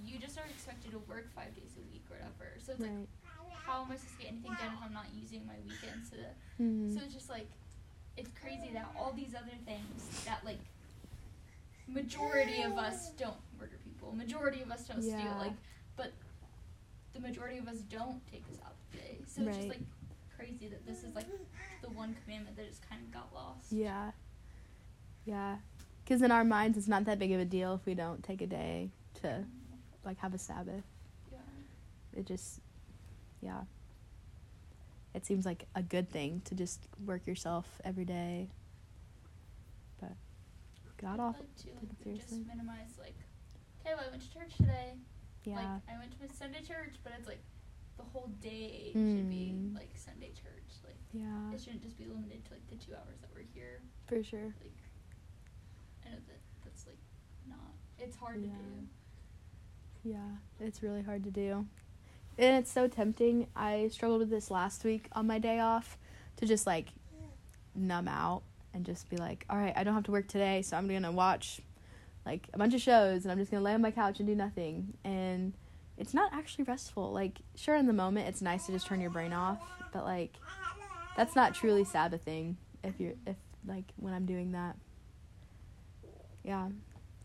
[0.05, 2.57] you just aren't expected to work five days a week or whatever.
[2.59, 2.89] So it's like,
[3.65, 6.17] how am I supposed to get anything done if I'm not using my weekends to?
[6.61, 6.93] Mhm.
[6.97, 7.47] So it's just like,
[8.17, 10.59] it's crazy that all these other things that like
[11.87, 15.53] majority of us don't murder people, majority of us don't steal, like,
[15.95, 16.13] but
[17.13, 19.17] the majority of us don't take this out today.
[19.27, 19.81] So it's just like
[20.35, 21.27] crazy that this is like
[21.81, 23.71] the one commandment that just kind of got lost.
[23.71, 24.11] Yeah.
[25.25, 25.57] Yeah.
[26.03, 28.41] Because in our minds, it's not that big of a deal if we don't take
[28.41, 28.89] a day
[29.21, 29.43] to
[30.03, 30.83] like have a Sabbath.
[31.31, 31.37] Yeah.
[32.17, 32.59] It just,
[33.41, 33.61] yeah.
[35.13, 38.47] It seems like a good thing to just work yourself every day.
[39.99, 40.13] But
[40.97, 41.35] God off.
[41.39, 43.15] like take like, it just minimize like,
[43.81, 44.93] okay, well, I went to church today.
[45.43, 45.55] Yeah.
[45.55, 47.41] Like I went to my Sunday church, but it's like
[47.97, 49.75] the whole day should be Mm.
[49.75, 50.71] like Sunday church.
[50.83, 51.51] Like yeah.
[51.53, 53.81] it shouldn't just be limited to like the two hours that we're here.
[54.07, 54.53] For sure.
[54.61, 54.77] Like
[56.05, 56.97] I know that that's like
[57.49, 57.73] not.
[58.01, 58.49] It's hard Yeah.
[58.49, 58.87] to do.
[60.03, 61.67] Yeah, it's really hard to do.
[62.37, 63.47] And it's so tempting.
[63.55, 65.97] I struggled with this last week on my day off
[66.37, 66.89] to just like
[67.75, 68.41] numb out
[68.73, 71.03] and just be like, all right, I don't have to work today, so I'm going
[71.03, 71.61] to watch
[72.25, 74.27] like a bunch of shows and I'm just going to lay on my couch and
[74.27, 74.93] do nothing.
[75.03, 75.53] And
[75.97, 77.11] it's not actually restful.
[77.11, 79.59] Like, sure, in the moment, it's nice to just turn your brain off,
[79.93, 80.35] but like,
[81.15, 83.35] that's not truly Sabbathing if you're, if
[83.67, 84.75] like when I'm doing that.
[86.43, 86.69] Yeah.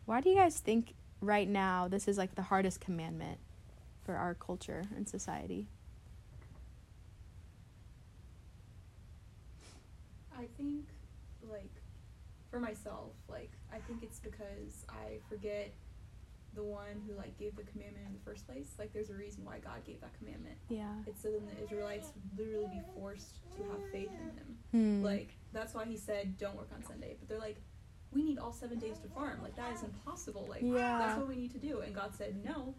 [0.07, 3.39] Why do you guys think right now this is like the hardest commandment
[4.07, 5.67] for our culture and society.
[10.39, 10.87] I think,
[11.51, 11.73] like,
[12.51, 15.75] for myself, like I think it's because I forget
[16.55, 18.75] the one who like gave the commandment in the first place.
[18.79, 20.57] Like there's a reason why God gave that commandment.
[20.69, 20.93] Yeah.
[21.07, 24.57] It's so then the Israelites would literally be forced to have faith in him.
[24.73, 25.05] Hmm.
[25.05, 27.17] Like that's why he said don't work on Sunday.
[27.19, 27.59] But they're like,
[28.17, 29.39] we need all seven days to farm.
[29.43, 30.47] Like that is impossible.
[30.49, 30.99] Like Yeah.
[30.99, 31.81] that's what we need to do.
[31.81, 32.75] And God said, no.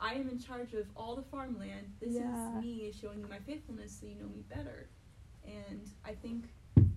[0.00, 1.92] I am in charge of all the farmland.
[2.00, 2.56] This Yeah.
[2.58, 4.88] is me showing you my faithfulness so you know me better.
[5.44, 6.44] And I think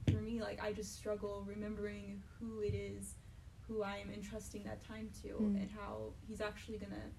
[0.09, 3.15] for me, like I just struggle remembering who it is
[3.67, 5.61] who I am entrusting that time to Mm.
[5.61, 7.09] and how he's actually gonna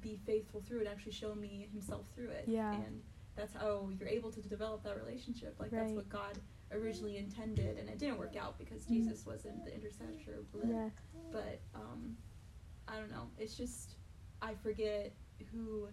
[0.00, 2.44] be faithful through it, actually show me himself through it.
[2.48, 2.72] Yeah.
[2.74, 3.02] And
[3.36, 5.54] that's how you're able to develop that relationship.
[5.60, 6.38] Like that's what God
[6.72, 8.88] originally intended and it didn't work out because Mm.
[8.88, 10.88] Jesus wasn't the intercessor but, yeah.
[11.32, 12.16] but um
[12.88, 13.28] I don't know.
[13.38, 13.94] It's just
[14.40, 15.12] I forget
[15.52, 15.88] who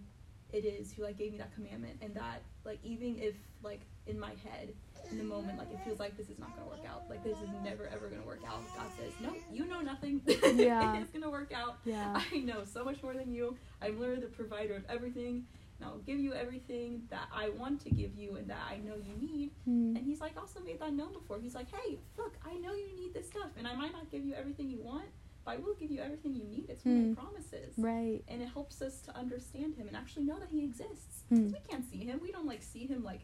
[0.51, 3.33] it is who like gave me that commandment and that like even if
[3.63, 4.73] like in my head
[5.09, 7.35] in the moment like it feels like this is not gonna work out like this
[7.37, 10.21] is never ever gonna work out god says no you know nothing
[10.55, 10.97] Yeah.
[11.01, 12.21] it's gonna work out Yeah.
[12.31, 15.45] i know so much more than you i'm literally the provider of everything
[15.83, 18.95] and i'll give you everything that i want to give you and that i know
[18.95, 19.95] you need Hmm.
[19.95, 22.89] and he's like also made that known before he's like hey look i know you
[22.99, 25.05] need this stuff and i might not give you everything you want
[25.45, 27.09] but i will give you everything you need it's of Hmm.
[27.09, 28.21] my promises Right.
[28.27, 31.23] and it helps us to understand him and actually know that he exists.
[31.29, 31.47] Hmm.
[31.47, 32.19] We can't see him.
[32.21, 33.21] We don't like see him like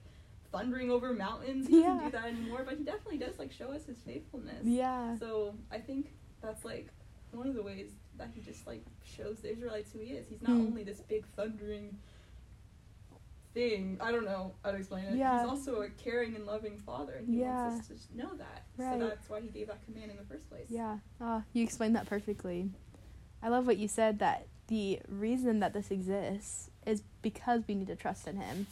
[0.51, 1.67] thundering over mountains.
[1.67, 4.63] He doesn't do that anymore, but he definitely does like show us his faithfulness.
[4.65, 5.15] Yeah.
[5.17, 6.87] So I think that's like
[7.31, 10.27] one of the ways that he just like shows the Israelites who he is.
[10.27, 10.67] He's not Hmm.
[10.67, 11.97] only this big thundering
[13.53, 13.97] thing.
[14.01, 15.15] I don't know how to explain it.
[15.15, 15.41] Yeah.
[15.41, 17.69] He's also a caring and loving father, and he Yeah.
[17.69, 18.63] wants us to know that.
[18.77, 18.99] Right.
[18.99, 20.67] So that's why he gave that command in the first place.
[20.69, 20.99] Yeah.
[21.19, 22.69] Oh, you explained that perfectly.
[23.41, 27.87] I love what you said that the reason that this exists is because we need
[27.87, 28.67] to trust in him.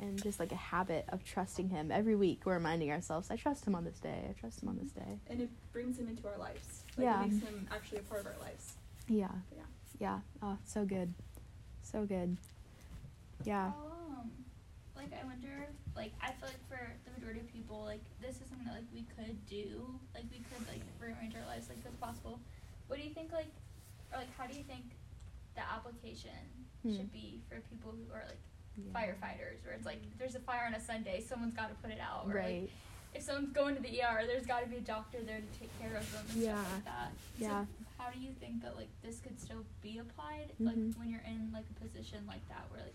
[0.00, 3.66] And just like a habit of trusting him every week, we're reminding ourselves, I trust
[3.66, 4.26] him on this day.
[4.30, 5.18] I trust him on this day.
[5.28, 6.84] And it brings him into our lives.
[6.96, 7.24] Like, Yeah.
[7.24, 8.74] It makes him actually a part of our lives.
[9.08, 9.28] Yeah.
[9.56, 9.62] Yeah.
[9.98, 10.20] Yeah.
[10.40, 11.14] Oh, so good.
[11.82, 12.36] So good.
[13.44, 13.70] Yeah.
[13.70, 14.30] How, um,
[14.96, 18.48] like I wonder, like I feel like for the majority of people, like this is
[18.48, 21.96] something that like we could do, like we could like rearrange our lives like that's
[21.96, 22.40] possible.
[22.88, 23.52] What do you think, like,
[24.12, 24.84] or like how do you think
[25.54, 26.34] the application
[26.82, 26.94] Hmm.
[26.94, 28.38] should be for people who are like
[28.78, 28.92] Yeah.
[28.94, 31.98] firefighters, where it's like there's a fire on a Sunday, someone's got to put it
[32.00, 32.70] out, or like, Right.
[33.14, 35.76] if someone's going to the ER, there's got to be a doctor there to take
[35.80, 36.54] care of them and Yeah.
[36.62, 37.10] stuff like that.
[37.38, 37.64] Yeah.
[37.64, 40.66] So how do you think that like this could still be applied, Mhm.
[40.66, 42.94] like when you're in like a position like that where like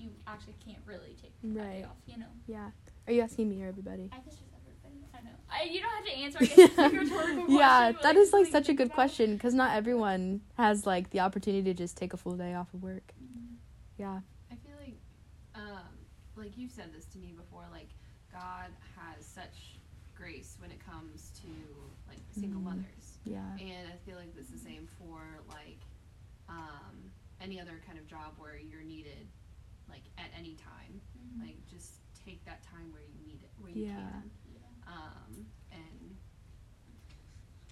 [0.00, 1.84] you actually can't really take that day Right.
[1.84, 2.26] off, you know?
[2.46, 2.70] Yeah.
[3.06, 4.08] Are you asking me or everybody?
[4.12, 5.06] I guess just everybody.
[5.14, 5.30] I know.
[5.50, 6.38] I you don't have to answer.
[6.40, 7.56] I guess it's like rhetorical question.
[7.58, 8.94] yeah, but, that is like such a good about.
[9.00, 12.72] question because not everyone has like the opportunity to just take a full day off
[12.74, 13.12] of work.
[13.22, 13.56] Mhm.
[13.98, 14.20] Yeah.
[14.50, 14.96] I feel like,
[15.54, 15.88] um,
[16.36, 17.88] like you've said this to me before, like
[18.32, 19.76] God has such
[20.16, 21.48] grace when it comes to
[22.08, 22.64] like single Mhm.
[22.64, 23.44] mothers, Yeah.
[23.58, 25.80] and I feel like it's the same for like
[26.48, 27.10] um,
[27.40, 29.39] any other kind of job where you're needed, like at
[30.40, 31.00] any time.
[31.18, 31.40] Mhm.
[31.46, 33.96] Like just take that time where you need it, where you Yeah.
[33.96, 34.30] can.
[34.52, 34.92] Yeah.
[34.92, 36.16] Um, and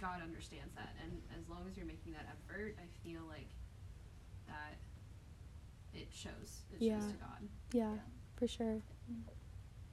[0.01, 3.49] God understands that, and as long as you're making that effort, I feel like
[4.47, 4.77] that
[5.93, 6.63] it shows.
[6.73, 7.01] It Yeah.
[7.01, 7.49] shows to God.
[7.73, 8.01] Yeah, Yeah.
[8.37, 8.83] for sure.
[9.11, 9.25] Mm.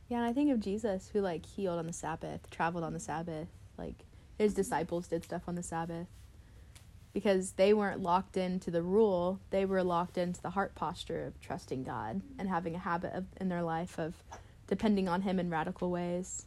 [0.09, 2.99] Yeah, and I think of Jesus who like healed on the Sabbath, traveled on the
[2.99, 4.05] Sabbath, like
[4.37, 6.07] his disciples did stuff on the Sabbath.
[7.15, 11.39] Because they weren't locked into the rule, they were locked into the heart posture of
[11.39, 14.13] trusting God and having a habit of in their life of
[14.67, 16.45] depending on him in radical ways.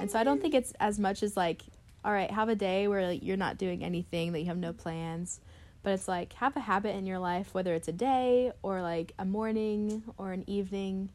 [0.00, 1.62] And so I don't think it's as much as like,
[2.04, 4.72] all right, have a day where like, you're not doing anything, that you have no
[4.72, 5.38] plans,
[5.84, 9.12] but it's like have a habit in your life, whether it's a day or like
[9.20, 11.10] a morning or an evening,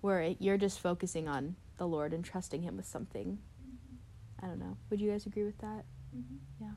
[0.00, 3.38] where it, you're just focusing on the Lord and trusting Him with something.
[4.42, 4.76] I don't know.
[4.90, 5.84] Would you guys agree with that?
[6.14, 6.38] Mhm.
[6.60, 6.72] Yeah.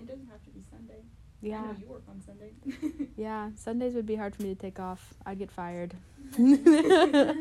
[0.00, 1.02] It doesn't have to be Sunday.
[1.42, 1.62] I Yeah.
[1.62, 2.52] know you work on Sunday.
[3.16, 3.50] Yeah.
[3.56, 5.14] Sundays would be hard for me to take off.
[5.26, 5.94] I'd get fired.
[6.38, 7.34] yeah,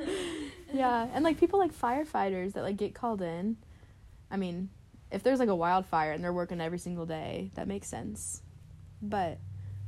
[1.13, 3.57] and like people like firefighters that like get called in.
[4.31, 4.69] I mean,
[5.11, 8.41] if there's like a wildfire and they're working every single day, that makes sense.
[9.01, 9.39] But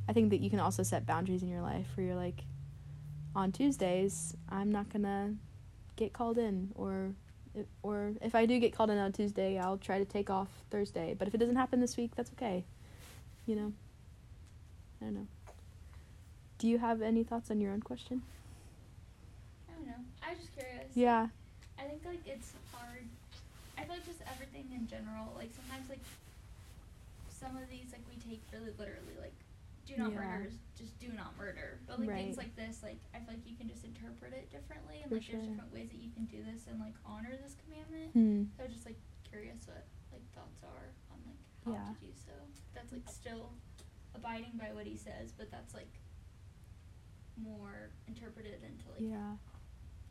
[0.08, 2.44] I think that you can also set boundaries in your life where you're like,
[3.36, 5.36] on Tuesdays, I'm not gonna
[5.96, 7.14] get called in, or
[7.84, 11.16] or if I do get called in on Tuesday, I'll try to take off Thursday.
[11.18, 12.64] But if it doesn't happen this week, that's okay.
[13.46, 13.74] You know.
[15.02, 15.28] I don't know.
[16.60, 18.22] Do you have any thoughts on your own question?
[19.68, 20.04] I don't know.
[20.24, 20.86] I was just curious.
[20.94, 21.28] Yeah.
[21.80, 23.04] I think like it's hard.
[23.78, 25.34] I feel like just everything in general.
[25.36, 26.04] Like sometimes like
[27.32, 29.18] some of these like we take really literally.
[29.20, 29.34] Like
[29.88, 30.18] do not Yeah.
[30.20, 31.80] murder is just do not murder.
[31.88, 35.00] But like things like this, like I feel like you can just interpret it differently,
[35.02, 35.50] and For like there's sure.
[35.50, 38.12] different ways that you can do this and like honor this commandment.
[38.14, 38.50] Hmm.
[38.58, 41.94] So I was just like curious what like thoughts are on like how Yeah.
[41.94, 42.34] to do so.
[42.74, 43.54] That's like still
[44.16, 45.92] abiding by what he says, but that's like
[47.38, 49.36] more interpreted into like Yeah.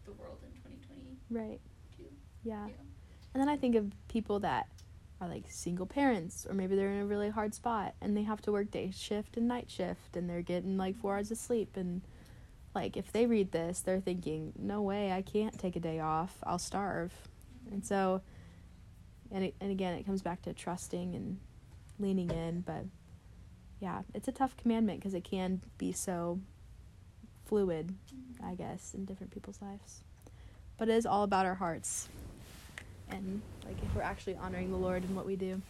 [0.04, 1.16] the world in 2022.
[1.30, 1.60] Right.
[2.42, 2.66] Yeah.
[2.66, 2.72] Yeah.
[3.34, 4.68] And then I think of people that
[5.20, 8.40] are like single parents, or maybe they're in a really hard spot and they have
[8.42, 11.76] to work day shift and night shift and they're getting like four hours of sleep.
[11.76, 12.00] And
[12.74, 16.36] like, if they read this, they're thinking, no way, I can't take a day off.
[16.44, 17.12] I'll starve.
[17.70, 18.22] And so,
[19.30, 21.38] and, it, and again, it comes back to trusting and
[21.98, 22.62] leaning in.
[22.62, 22.84] But
[23.78, 26.40] yeah, it's a tough commandment because it can be so
[27.44, 27.94] fluid,
[28.42, 30.02] I guess, in different people's lives.
[30.78, 32.08] But it is all about our hearts
[33.10, 35.60] and like if we're actually honoring the Lord in what we do.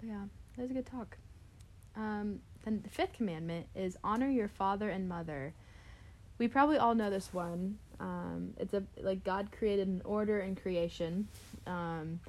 [0.00, 0.24] But yeah,
[0.56, 1.16] that was a good talk.
[1.96, 5.54] Um, then the fifth commandment is honor your father and mother.
[6.38, 7.78] We probably all know this one.
[8.00, 11.28] Um, it's a like God created an order in creation.
[11.66, 12.20] Um,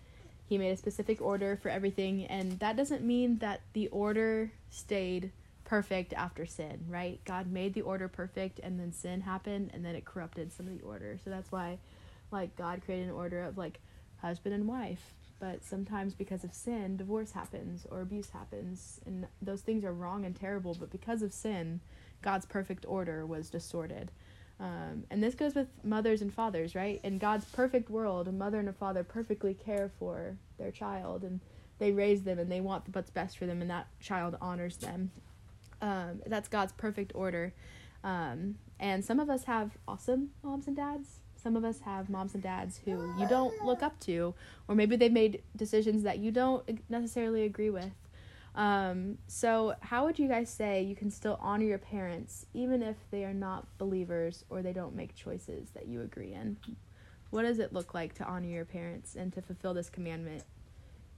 [0.48, 5.32] he made a specific order for everything, and that doesn't mean that the order stayed
[5.64, 7.20] perfect after sin, right?
[7.26, 10.78] God made the order perfect, and then sin happened, and then it corrupted some of
[10.78, 11.18] the order.
[11.24, 11.80] So that's why
[12.34, 13.80] like God created an order of like
[14.18, 19.62] husband and wife, but sometimes because of sin, divorce happens or abuse happens, and those
[19.62, 20.76] things are wrong and terrible.
[20.78, 21.80] But because of sin,
[22.22, 24.12] God's perfect order was distorted.
[24.60, 27.00] Um, and this goes with mothers and fathers, right?
[27.04, 31.40] In God's perfect world, a mother and a father perfectly care for their child and
[31.80, 35.12] they raise them and they want what's best for them, and that child honors them.
[35.82, 37.54] Um, that's God's perfect order.
[38.04, 41.20] Um, and some of us have awesome moms and dads.
[41.44, 44.34] Some of us have moms and dads who you don't look up to,
[44.70, 47.92] or maybe they've made decisions that you don't necessarily agree with.
[48.56, 52.96] Um, so, how would you guys say you can still honor your parents even if
[53.12, 56.56] they are not believers or they don't make choices that you agree in?
[57.32, 60.44] What does it look like to honor your parents and to fulfill this commandment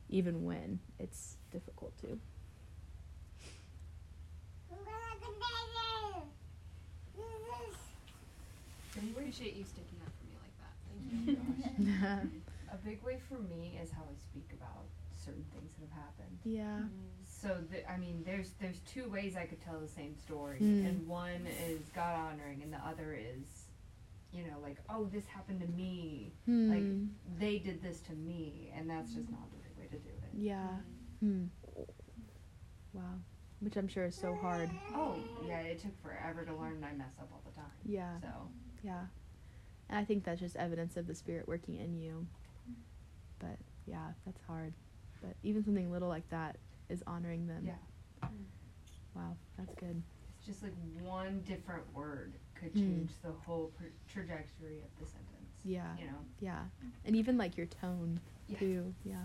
[0.09, 2.17] even when it's difficult to?
[8.95, 10.71] I appreciate you sticking up for me like that.
[10.88, 10.95] Thank you.
[10.95, 10.95] yeah.
[12.74, 16.38] A big way for me is how I speak about certain things that have happened.
[16.43, 16.80] Yeah.
[17.24, 20.88] So the, I mean, there's there's two ways I could tell the same story, Mm.
[20.88, 23.66] and one is God honoring, and the other is,
[24.34, 26.70] you know, like oh this happened to me, Hmm.
[26.70, 30.10] like they did this to me, and that's just not the right way to do
[30.10, 30.30] it.
[30.34, 30.68] yeah.
[31.22, 31.45] Hmm.
[32.93, 33.01] Wow.
[33.62, 34.70] Which I'm sure is so hard.
[34.93, 37.72] Oh yeah, it took forever to learn, and I mess up all the time.
[37.86, 38.20] Yeah.
[38.22, 38.28] So
[38.84, 39.06] Yeah.
[39.89, 42.25] And I think that's just evidence of the Spirit working in you.
[43.39, 44.73] But yeah, that's hard.
[45.21, 46.57] But even something little like that
[46.89, 47.63] is honoring them.
[47.65, 48.27] yeah,
[49.15, 50.01] Wow, that's good.
[50.38, 52.79] it's just like one different word could Hmm.
[52.79, 55.31] change the whole pr- trajectory of the sentence.
[55.63, 55.95] Yeah.
[55.97, 56.17] You know.
[56.39, 56.63] Yeah.
[57.05, 58.59] And even like your tone Yeah.
[58.59, 58.93] too.
[59.03, 59.23] Yeah.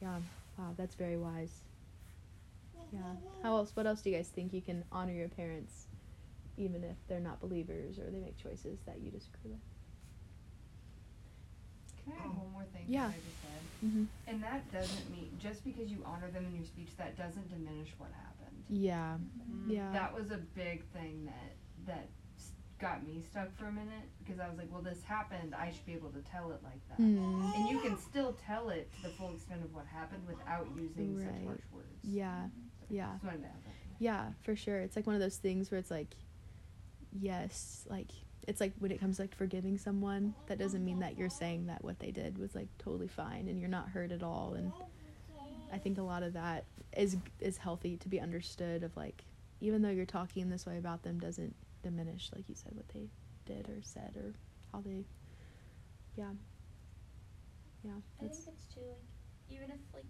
[0.00, 0.20] Yeah.
[0.58, 1.62] Wow, that's very wise.
[2.92, 3.00] Yeah.
[3.42, 5.85] How else what else do you guys think you can honor your parents
[6.56, 9.60] even if they're not believers or they make choices that you disagree with?
[12.04, 12.84] Can I add one more thing?
[12.86, 13.06] Yeah.
[13.06, 13.88] what I just said.
[13.88, 14.04] Mm-hmm.
[14.28, 17.92] And that doesn't mean just because you honor them in your speech, that doesn't diminish
[17.98, 18.62] what happened.
[18.68, 19.16] Yeah.
[19.50, 19.70] Mm.
[19.72, 19.92] Yeah.
[19.92, 22.08] That was a big thing that that
[22.78, 25.54] got me stuck for a minute because I was like, well, this happened.
[25.54, 27.00] I should be able to tell it like that.
[27.00, 27.54] Mm.
[27.54, 31.18] And you can still tell it to the full extent of what happened without using
[31.18, 31.86] such harsh words.
[32.02, 32.44] Yeah.
[32.80, 33.12] So, Yeah.
[33.12, 33.72] Just wanted to add that.
[33.98, 34.80] Yeah, for sure.
[34.80, 36.16] It's like one of those things where it's like,
[37.12, 38.08] yes, like
[38.46, 41.66] it's like when it comes to, like forgiving someone, that doesn't mean that you're saying
[41.66, 44.54] that what they did was like totally fine and you're not hurt at all.
[44.54, 44.72] And
[45.72, 46.64] I think a lot of that
[46.96, 48.82] is is healthy to be understood.
[48.82, 49.24] Of like,
[49.60, 53.08] even though you're talking this way about them, doesn't diminish, like you said, what they
[53.46, 54.34] did or said or
[54.72, 55.04] how they,
[56.16, 56.32] yeah,
[57.82, 58.00] yeah.
[58.20, 59.08] I think it's too like
[59.48, 60.06] even if like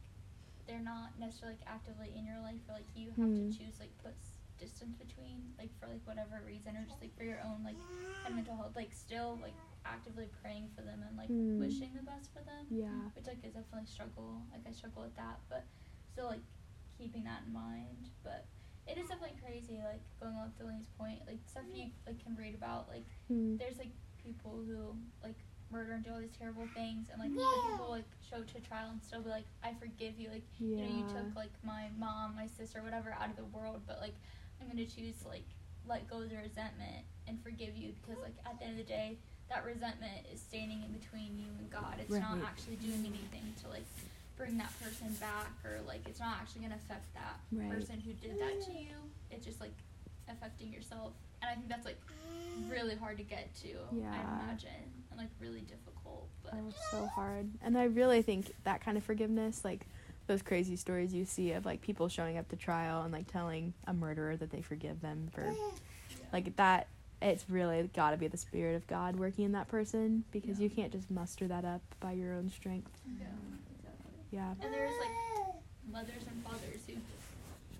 [0.67, 3.35] they're not necessarily like actively in your life or like you have Hmm.
[3.35, 7.17] to choose like put s- distance between like for like whatever reason or just like
[7.17, 7.77] for your own like
[8.23, 9.55] kind of mental health like still like
[9.85, 11.59] actively praying for them and like Hmm.
[11.61, 15.03] wishing the best for them yeah, which like is definitely a struggle like I struggle
[15.03, 15.65] with that but
[16.11, 16.43] still like
[16.99, 18.47] keeping that in mind but
[18.87, 22.55] it is definitely crazy like going off Delaney's point like stuff you like can read
[22.55, 23.57] about like Hmm.
[23.59, 23.93] there's like
[24.23, 25.39] people who like
[25.71, 28.91] murder and do all these terrible things and like the people like show to trial
[28.91, 31.91] and still be like I forgive you like yeah, you know you took like my
[31.99, 34.15] mom my sister whatever out of the world but like
[34.61, 35.45] I'm gonna choose to like
[35.87, 38.91] let go of the resentment and forgive you because like at the end of the
[38.93, 43.47] day that resentment is standing in between you and God it's not actually doing anything
[43.63, 43.87] to like
[44.37, 47.71] bring that person back or like it's not actually gonna affect that Right.
[47.71, 48.95] person who did that to you
[49.31, 49.75] it's just like
[50.29, 52.01] affecting yourself and I think that's like
[52.69, 54.43] really hard to get to I Yeah.
[54.45, 57.49] imagine and like really difficult But Oh, it's so hard.
[57.63, 59.87] And I really think that kind of forgiveness, like
[60.27, 63.73] those crazy stories you see of like people showing up to trial and like telling
[63.87, 65.53] a murderer that they forgive them for
[66.33, 66.89] like that
[67.23, 70.69] it's really got to be the spirit of God working in that person because you
[70.69, 72.91] can't just muster that up by your own strength.
[73.19, 73.25] yeah,
[73.75, 74.13] exactly.
[74.31, 74.53] Yeah.
[74.63, 75.11] And there's like
[75.91, 76.93] mothers and fathers who,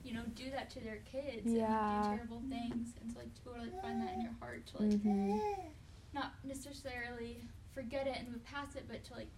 [0.09, 1.69] you know, do that to their kids and Yeah.
[1.99, 4.23] like, do terrible things, and so like to be able to like find that in
[4.23, 5.41] your heart to like Mhm.
[6.15, 7.43] not necessarily
[7.75, 9.29] forget it and move past it, but to like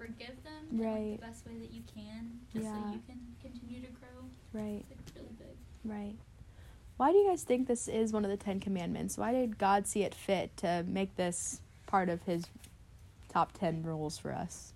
[0.00, 1.20] forgive them Right.
[1.20, 2.82] the best way that you can, just Yeah.
[2.88, 4.08] so you can continue to grow.
[4.52, 4.80] Right.
[4.80, 5.56] It's like really big.
[5.84, 6.16] Right.
[6.96, 9.16] Why do you guys think this is one of the 10 commandments?
[9.18, 12.44] Why did God see it fit to make this part of his
[13.28, 14.72] top 10 rules for us?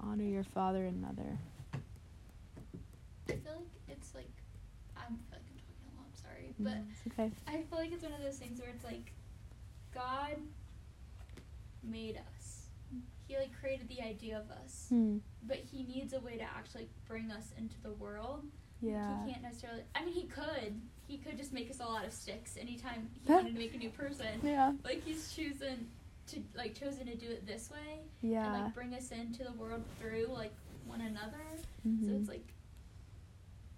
[0.00, 1.38] Honor your father and mother.
[1.74, 4.30] I feel like it's like
[4.96, 6.06] I'm feel like I'm talking a lot.
[6.06, 7.30] I'm sorry, but it's okay.
[7.46, 9.12] I feel like it's one of those things where it's like
[9.92, 10.36] God
[11.82, 12.66] made us.
[13.26, 15.18] He like created the idea of us, Hmm.
[15.42, 18.44] but he needs a way to actually bring us into the world.
[18.80, 19.24] Yeah.
[19.26, 19.82] He can't necessarily.
[19.94, 20.80] I mean, he could.
[21.06, 23.78] He could just make us all out of sticks anytime he wanted to make a
[23.78, 24.40] new person.
[24.42, 24.72] Yeah.
[24.84, 25.88] Like he's chosen
[26.28, 28.44] to like chosen to do it this way Yeah.
[28.54, 30.52] and like bring us into the world through like
[30.86, 31.42] one another.
[31.82, 32.20] So Mhm.
[32.20, 32.54] it's like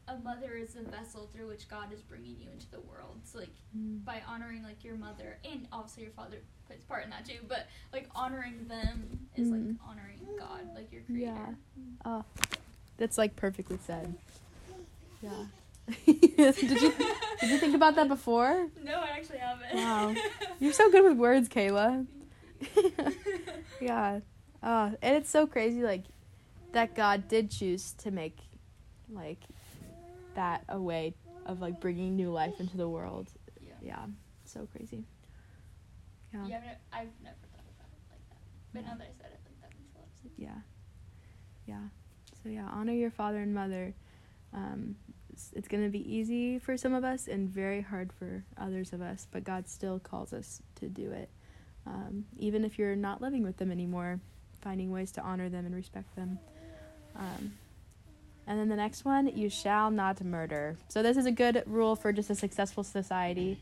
[0.08, 3.20] a mother is the vessel through which God is bringing you into the world.
[3.24, 4.04] So like Mm.
[4.04, 6.38] by honoring like your mother and also your father
[6.70, 9.52] plays part in that too, but like honoring them is Mm.
[9.52, 11.32] like honoring God, like your creator.
[11.32, 11.46] Yeah.
[12.04, 12.24] Oh,
[12.96, 14.14] that's like perfectly said.
[15.20, 15.46] Yeah.
[16.06, 16.16] did
[16.62, 16.92] you
[17.40, 18.68] did you think about that before?
[18.84, 19.74] No, I actually haven't.
[19.74, 20.14] Wow.
[20.60, 22.06] You're so good with words, Kayla.
[23.80, 24.20] yeah.
[24.62, 26.04] Uh, and it's so crazy, like,
[26.72, 28.38] that God did choose to make,
[29.10, 29.40] like,
[30.34, 31.14] that a way
[31.46, 33.30] of, like, bringing new life into the world.
[33.60, 33.72] Yeah.
[33.82, 34.04] Yeah.
[34.44, 35.04] So crazy.
[36.32, 36.46] Yeah.
[36.46, 36.56] Yeah,
[36.92, 38.38] I've, I've never thought about it like that.
[38.72, 38.88] But Yeah.
[38.88, 40.32] now that I said it, like that makes a lot of sense.
[40.36, 40.58] Yeah.
[41.66, 41.82] Yeah.
[42.42, 43.94] So, yeah, honor your father and mother.
[44.54, 44.96] Um,
[45.32, 48.92] it's, it's going to be easy for some of us and very hard for others
[48.92, 51.28] of us, but God still calls us to do it.
[51.86, 54.20] Um, even if you're not living with them anymore,
[54.60, 56.38] finding ways to honor them and respect them.
[57.16, 57.52] Um,
[58.46, 60.76] and then the next one, you shall not murder.
[60.88, 63.58] So, this is a good rule for just a successful society.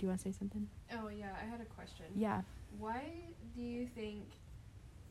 [0.00, 0.66] Do you want to say something?
[0.94, 2.06] Oh yeah, I had a question.
[2.16, 2.40] Yeah.
[2.78, 3.02] Why
[3.54, 4.24] do you think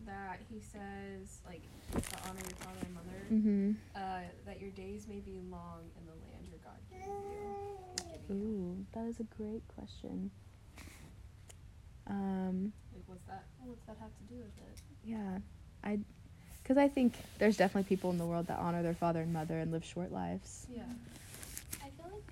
[0.08, 1.62] that he says like
[1.94, 3.22] to honor your father and mother?
[3.32, 8.14] Mm Uh, that your days may be long in the land your God gave you.
[8.16, 8.48] Is giving you.
[8.48, 10.32] Ooh, that is a great question.
[12.08, 13.44] Um, Like what's that?
[13.64, 14.82] What's that have to do with it?
[15.06, 15.38] Yeah,
[15.84, 16.00] I,
[16.64, 19.60] because I think there's definitely people in the world that honor their father and mother
[19.60, 20.66] and live short lives.
[20.74, 20.82] Yeah.
[21.84, 22.26] I feel like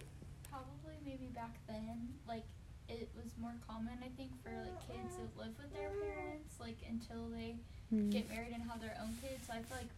[0.49, 2.43] probably maybe back then, like
[2.89, 3.93] it was more common.
[4.01, 7.55] I think for like kids to live with their parents, like until they
[7.93, 8.09] Hmm.
[8.09, 9.47] get married and have their own kids.
[9.47, 9.93] So I feel like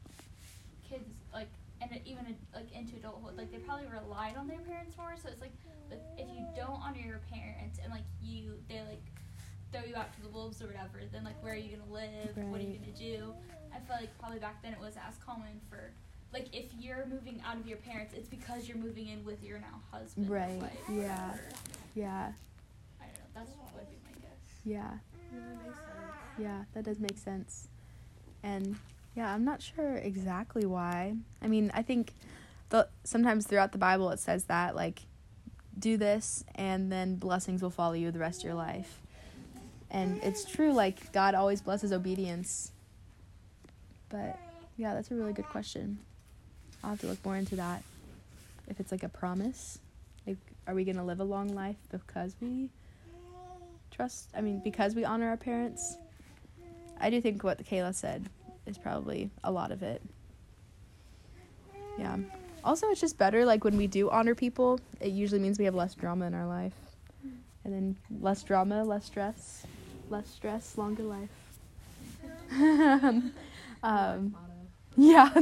[0.85, 1.49] kids like
[1.81, 5.15] and even like into adulthood, like they probably relied on their parents more.
[5.17, 5.55] So it's like
[5.89, 9.01] if, if you don't honor your parents and like you they like
[9.71, 12.35] throw you out to the wolves or whatever, then like where are you gonna live?
[12.51, 13.33] What are you gonna do?
[13.73, 15.93] I feel like probably back then it was as common for
[16.33, 19.59] like if you're moving out of your parents, it's because you're moving in with your
[19.59, 20.29] now husband.
[20.29, 21.31] Right, wife, yeah.
[21.33, 21.39] or-
[21.95, 22.31] Yeah,
[23.01, 23.19] I don't know.
[23.35, 24.61] That's what would be my guess.
[24.63, 24.91] yeah,
[25.33, 26.63] Yeah, that yeah.
[26.73, 27.67] That does make sense.
[28.43, 28.77] And
[29.15, 31.15] yeah, I'm not sure exactly why.
[31.41, 32.13] I mean, I think
[32.69, 35.01] the sometimes throughout the Bible it says that like
[35.77, 39.01] do this and then blessings will follow you the rest of your life.
[39.89, 42.71] And it's true like God always blesses obedience.
[44.09, 44.37] But
[44.77, 45.97] yeah, that's a really good question.
[46.83, 47.83] I'll have to look more into that.
[48.67, 49.79] If it's like a promise,
[50.25, 52.69] like are we to live a long life because we
[53.91, 55.97] trust, I mean because we honor our parents?
[57.01, 58.29] I do think what Kayla said
[58.65, 60.01] is probably a lot of it.
[61.97, 62.17] Yeah.
[62.63, 65.75] Also, it's just better like when we do honor people, it usually means we have
[65.75, 66.73] less drama in our life.
[67.63, 69.65] And then less drama, less stress,
[70.09, 71.29] less stress, longer life.
[73.83, 74.35] um.
[74.95, 75.33] Yeah,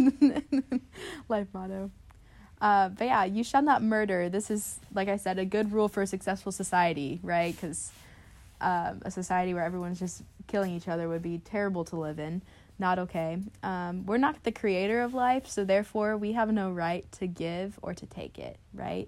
[1.30, 1.92] life motto.
[2.60, 4.30] Uh, but yeah, you shall not murder.
[4.30, 7.56] This is, like I said, a good rule for a successful society, right?
[7.56, 7.92] Because
[8.62, 12.42] um, a society where everyone's just killing each other would be terrible to live in.
[12.80, 13.38] Not okay.
[13.64, 17.78] Um, we're not the creator of life, so therefore we have no right to give
[17.82, 19.08] or to take it, right?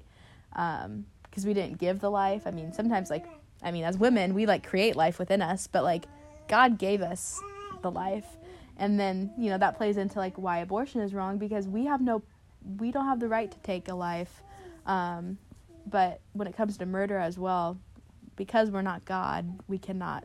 [0.51, 2.43] Because we didn't give the life.
[2.45, 3.25] I mean, sometimes, like,
[3.63, 6.05] I mean, as women, we like create life within us, but like,
[6.47, 7.39] God gave us
[7.81, 8.25] the life
[8.79, 12.01] and then you know that plays into like why abortion is wrong because we have
[12.01, 12.23] no
[12.77, 14.41] we don't have the right to take a life
[14.85, 15.37] um,
[15.85, 17.77] but when it comes to murder as well
[18.35, 20.23] because we're not god we cannot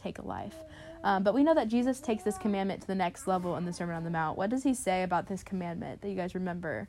[0.00, 0.54] take a life.
[1.02, 3.72] Um, but we know that Jesus takes this commandment to the next level in the
[3.72, 4.36] Sermon on the Mount.
[4.36, 6.88] What does he say about this commandment that you guys remember?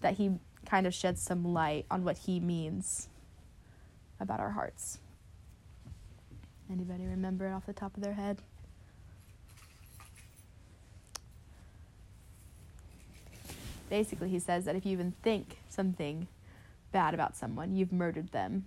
[0.00, 0.32] That he
[0.66, 3.08] kind of sheds some light on what he means
[4.20, 4.98] about our hearts.
[6.70, 8.42] Anybody remember it off the top of their head?
[13.88, 16.28] Basically, he says that if you even think something
[16.92, 18.66] bad about someone, you've murdered them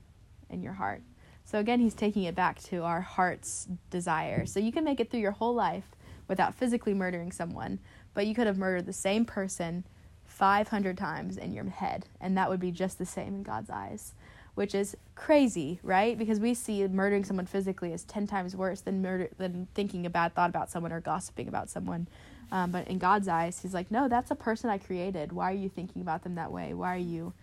[0.49, 1.01] in your heart.
[1.45, 4.45] So again, he's taking it back to our heart's desire.
[4.45, 5.95] So you can make it through your whole life
[6.27, 7.79] without physically murdering someone,
[8.13, 9.83] but you could have murdered the same person
[10.25, 14.13] 500 times in your head, and that would be just the same in God's eyes,
[14.55, 16.17] which is crazy, right?
[16.17, 20.09] Because we see murdering someone physically as 10 times worse than murder than thinking a
[20.09, 22.07] bad thought about someone or gossiping about someone.
[22.51, 25.31] Um, but in God's eyes, he's like, "No, that's a person I created.
[25.31, 26.73] Why are you thinking about them that way?
[26.73, 27.33] Why are you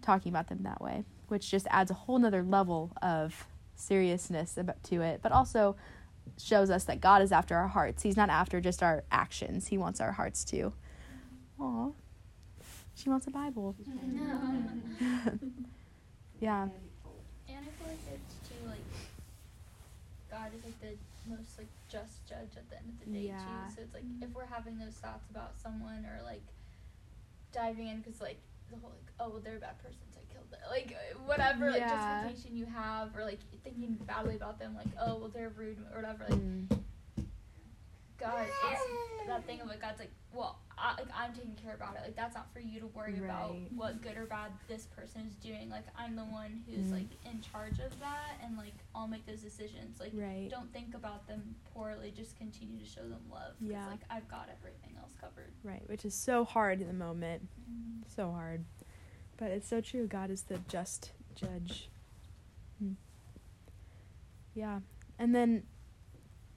[0.00, 4.82] talking about them that way?" Which just adds a whole nother level of seriousness about,
[4.84, 5.76] to it, but also
[6.38, 8.02] shows us that God is after our hearts.
[8.02, 9.66] He's not after just our actions.
[9.66, 10.72] He wants our hearts too.
[11.60, 11.90] Aw.
[12.94, 13.76] She wants a Bible.
[16.44, 16.68] yeah.
[17.48, 18.84] And I feel like it's too like
[20.30, 20.92] God is like the
[21.30, 23.38] most like just judge at the end of the day Yeah.
[23.38, 23.74] too.
[23.74, 26.44] So it's like if we're having those thoughts about someone or like
[27.52, 28.40] diving in because like
[28.70, 31.70] the whole like oh well they're a bad person so I killed them like whatever
[31.70, 31.94] like Yeah.
[32.26, 36.00] justification you have or like thinking badly about them like oh well they're rude or
[36.00, 36.83] whatever like Mm.
[38.24, 38.46] God
[39.20, 42.00] it's that thing of like God's like well I, like I'm taking care about it
[42.04, 45.34] like that's not for you to worry about what good or bad this person is
[45.36, 46.92] doing like I'm the one who's Mm.
[46.92, 50.48] like in charge of that and like I'll make those decisions like Right.
[50.50, 53.52] don't think about them poorly just continue to show them love.
[53.60, 53.86] Yeah.
[53.88, 57.48] like I've got everything else covered Right, which is so hard in the moment.
[58.14, 58.64] So hard.
[59.36, 60.06] But it's so true.
[60.06, 61.88] God is the just judge.
[62.78, 62.92] Hmm.
[64.54, 64.80] Yeah.
[65.18, 65.64] And then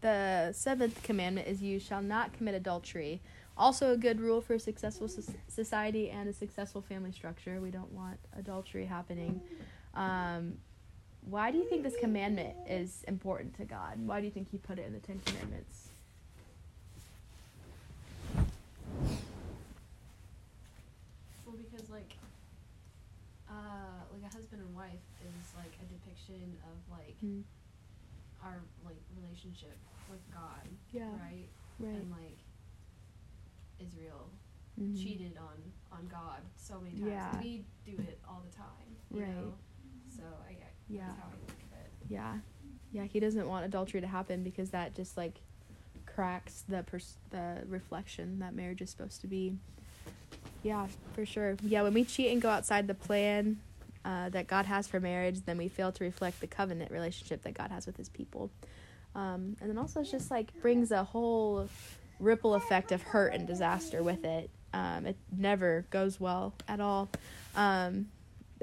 [0.01, 3.21] the seventh commandment is you shall not commit adultery.
[3.57, 7.59] Also, a good rule for a successful soc- society and a successful family structure.
[7.59, 9.41] We don't want adultery happening.
[9.95, 10.59] Um,
[11.27, 13.97] why do you think this commandment is important to God?
[14.05, 15.89] Why do you think He put it in the Ten Commandments?
[21.45, 22.13] Well, because like,
[23.49, 23.53] uh,
[24.13, 27.41] like a husband and wife is like a depiction of like Hmm.
[28.47, 29.77] Our like relationship
[30.09, 31.09] with God, Yeah.
[31.19, 31.49] right?
[31.79, 31.95] Right.
[31.95, 32.37] And like
[33.79, 34.29] Israel
[34.79, 34.95] Mhm.
[35.01, 35.57] cheated on
[35.91, 37.07] on God so many times.
[37.11, 37.41] Yeah.
[37.41, 39.29] We do it all the time, you Right.
[39.35, 39.53] know.
[40.09, 40.57] So I, I
[40.89, 41.07] Yeah.
[41.07, 41.91] that's how I think of it.
[42.09, 42.39] Yeah,
[42.91, 43.03] yeah.
[43.05, 45.41] He doesn't want adultery to happen because that just like
[46.05, 49.57] cracks the pers- the reflection that marriage is supposed to be.
[50.63, 51.55] Yeah, for sure.
[51.61, 53.59] Yeah, when we cheat and go outside the plan
[54.07, 57.53] uh, that God has for marriage, then we fail to reflect the covenant relationship that
[57.53, 58.49] God has with His people.
[59.15, 61.67] Um, and then also, it's just like brings a whole
[62.17, 64.49] ripple effect of hurt and disaster with it.
[64.73, 67.09] Um, it never goes well at all.
[67.53, 68.07] Um,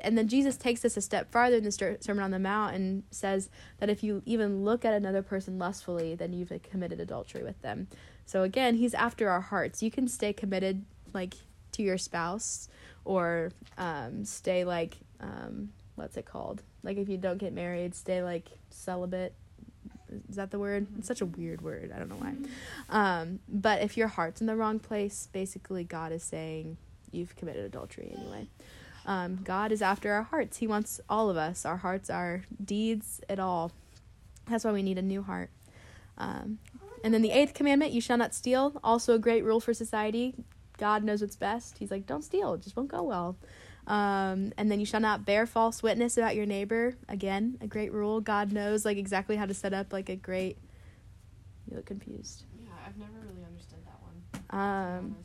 [0.02, 2.74] and then Jesus takes this a step farther in the Ser- Sermon on the Mount
[2.74, 7.42] and says that if you even look at another person lustfully, then you've committed adultery
[7.42, 7.88] with them.
[8.24, 9.82] So again, he's after our hearts.
[9.82, 11.34] You can stay committed like
[11.72, 12.68] to your spouse
[13.04, 16.62] or um, stay like um, what's it called?
[16.82, 19.34] Like if you don't get married, stay like celibate.
[20.28, 20.86] Is that the word?
[20.98, 21.90] It's such a weird word.
[21.94, 22.34] I don't know why.
[22.88, 26.76] Um, but if your heart's in the wrong place, basically God is saying
[27.10, 28.46] you've committed adultery anyway.
[29.06, 30.58] Um, God is after our hearts.
[30.58, 33.72] He wants all of us, our hearts, our deeds, it all.
[34.46, 35.50] That's why we need a new heart.
[36.16, 36.58] Um,
[37.02, 38.80] and then the eighth commandment, you shall not steal.
[38.82, 40.34] Also a great rule for society.
[40.78, 41.78] God knows what's best.
[41.78, 42.54] He's like, don't steal.
[42.54, 43.36] It just won't go well.
[43.86, 46.94] Um, and then you shall not bear false witness about your neighbor.
[47.08, 48.20] Again, a great rule.
[48.20, 50.56] God knows like exactly how to set up like a great.
[51.70, 52.44] You look confused.
[52.62, 54.60] Yeah, I've never really understood that one.
[54.60, 55.16] Um,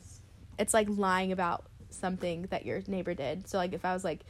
[0.58, 3.48] it's like lying about something that your neighbor did.
[3.48, 4.20] So like if I was like,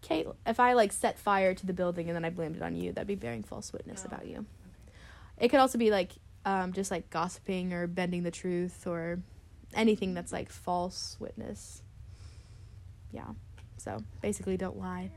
[0.00, 2.76] Kate, if I like set fire to the building and then I blamed it on
[2.76, 4.38] you, that'd be bearing false witness Oh, about you.
[4.38, 4.46] okay.
[5.38, 6.12] It could also be like
[6.44, 9.20] um, just like gossiping or bending the truth or
[9.74, 11.82] anything that's like false witness.
[13.12, 13.30] Yeah.
[13.82, 15.10] So basically, don't lie.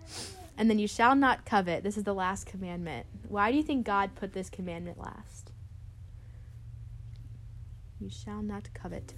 [0.58, 1.84] And then you shall not covet.
[1.84, 3.06] This is the last commandment.
[3.28, 5.52] Why do you think God put this commandment last?
[8.00, 9.14] You shall not covet.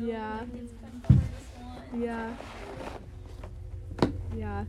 [0.00, 0.40] Yeah.
[1.96, 2.34] Yeah.
[4.36, 4.64] Yeah.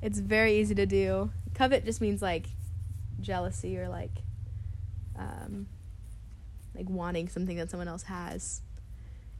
[0.00, 1.30] It's very easy to do.
[1.52, 2.46] Covet just means like
[3.20, 4.22] jealousy or like
[5.18, 5.66] um
[6.76, 8.62] like wanting something that someone else has.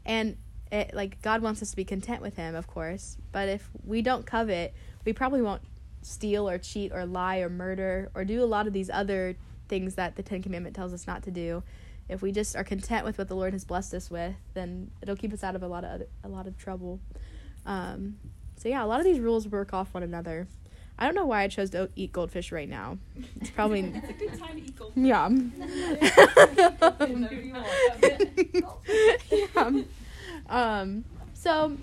[0.05, 0.37] And
[0.73, 4.03] it like God wants us to be content with him, of course, but if we
[4.03, 4.75] don't covet,
[5.05, 5.63] we probably won't
[6.03, 9.37] steal or cheat or lie or murder or do a lot of these other
[9.69, 11.63] things that the Ten Commandment tells us not to do,
[12.09, 15.17] if we just are content with what the Lord has blessed us with, then it'll
[15.17, 17.01] keep us out of a lot of other, a lot of trouble.
[17.65, 18.19] Um,
[18.57, 20.47] so yeah, a lot of these rules work off one another.
[20.99, 22.97] I don't know why I chose to eat goldfish right now.
[23.41, 24.93] It's probably it's a good time to eat gold.
[24.97, 25.29] yeah.
[25.29, 27.67] Whenever you want.
[29.31, 29.83] yeah.
[30.49, 31.77] Um, so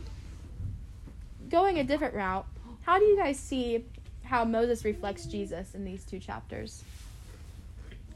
[1.49, 2.45] going a different route,
[2.83, 3.83] how do you guys see
[4.23, 6.83] how Moses reflects Jesus in these two chapters?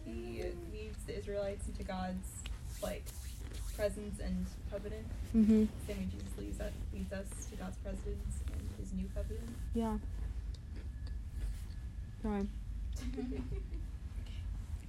[0.06, 0.44] He
[0.74, 2.26] leads the Israelites into God's
[2.82, 3.04] like
[3.76, 5.06] presence and covenant.
[5.36, 5.66] Mm-hmm.
[5.86, 9.50] Same way Jesus leads us, leads us to God's presence and His new covenant.
[9.76, 9.98] Yeah.
[12.22, 12.48] Sorry.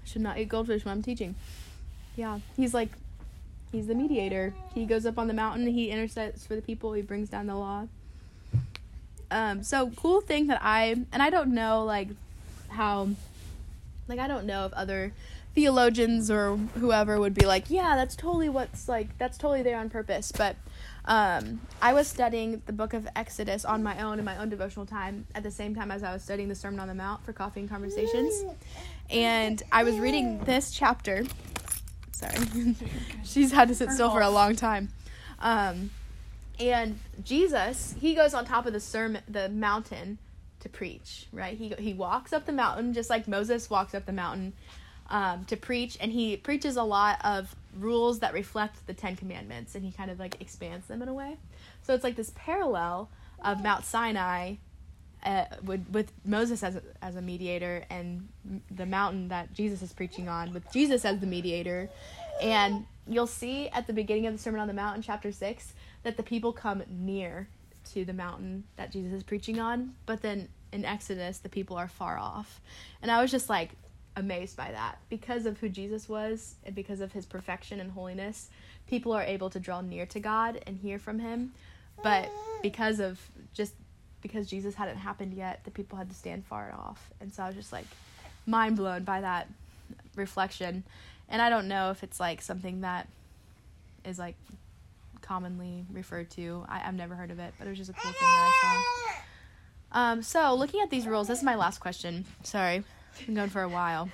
[0.05, 1.35] Should not eat goldfish when I'm teaching.
[2.17, 2.41] Yeah.
[2.57, 2.91] He's like
[3.73, 4.55] he's the mediator.
[4.75, 7.55] He goes up on the mountain, he intercedes for the people, he brings down the
[7.55, 7.87] law.
[9.31, 12.09] Um, so cool thing that I and I don't know like
[12.69, 13.11] how
[14.09, 15.13] like I don't know if other
[15.55, 19.91] theologians or whoever would be like, yeah, that's totally what's like that's totally there on
[19.91, 20.33] purpose.
[20.33, 20.57] But
[21.05, 24.87] um, I was studying the book of Exodus on my own in my own devotional
[24.87, 27.33] time at the same time as I was studying the Sermon on the Mount for
[27.33, 28.45] Coffee and Conversations.
[29.11, 31.25] And I was reading this chapter.
[32.13, 32.75] Sorry.
[33.25, 34.91] She's had to sit still for a long time.
[35.41, 35.91] Um,
[36.61, 40.19] and Jesus, he goes on top of the sermon, the mountain
[40.61, 41.57] to preach, right?
[41.57, 44.53] He he walks up the mountain just like Moses walks up the mountain
[45.11, 49.75] um, to preach, and he preaches a lot of rules that reflect the Ten Commandments,
[49.75, 51.37] and he kind of like expands them in a way.
[51.83, 53.09] So it's like this parallel
[53.43, 54.57] of Mount Sinai
[55.25, 58.29] uh, with with Moses as a, as a mediator, and
[58.71, 61.89] the mountain that Jesus is preaching on with Jesus as the mediator,
[62.43, 65.73] and you'll see at the beginning of the Sermon on the Mount in chapter six
[66.03, 67.49] that the people come near
[67.93, 71.89] to the mountain that Jesus is preaching on, but then in Exodus the people are
[71.89, 72.61] far off.
[73.03, 73.71] And I was just like
[74.17, 78.51] amazed by that because of who Jesus was and because of his perfection and holiness,
[78.87, 81.53] people are able to draw near to God and hear from him.
[82.03, 82.31] But
[82.63, 83.21] because of
[83.55, 83.75] just
[84.21, 87.11] because Jesus hadn't happened yet, the people had to stand far off.
[87.21, 87.87] And so I was just like
[88.47, 89.49] mind blown by that
[90.17, 90.85] reflection.
[91.29, 93.09] And I don't know if it's like something that
[94.05, 94.37] is like
[95.29, 96.65] commonly referred to.
[96.69, 99.13] I, I've never heard of it, but it was just a cool thing that I
[99.93, 100.01] saw.
[100.01, 102.25] Um, so looking at these rules, this is my last question.
[102.43, 102.83] Sorry,
[103.27, 104.09] been going for a while.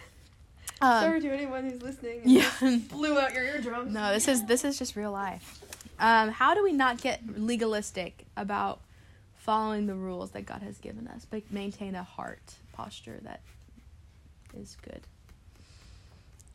[0.80, 2.22] Um, Sorry to anyone who's listening.
[2.22, 2.50] and yeah.
[2.90, 3.92] Blew out your eardrums.
[3.92, 5.60] no, this is this is just real life.
[6.00, 8.80] Um, how do we not get legalistic about
[9.38, 13.40] following the rules that God has given us, but maintain a heart posture that
[14.56, 15.02] is good?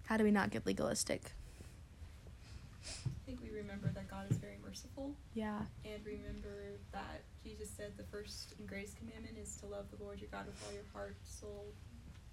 [0.06, 1.32] How do we not get legalistic?
[2.84, 5.66] I think we remember that God is very merciful Yeah.
[5.84, 10.20] and remember that Jesus said the first and greatest commandment is to love the Lord
[10.22, 11.74] your God with all your heart, soul,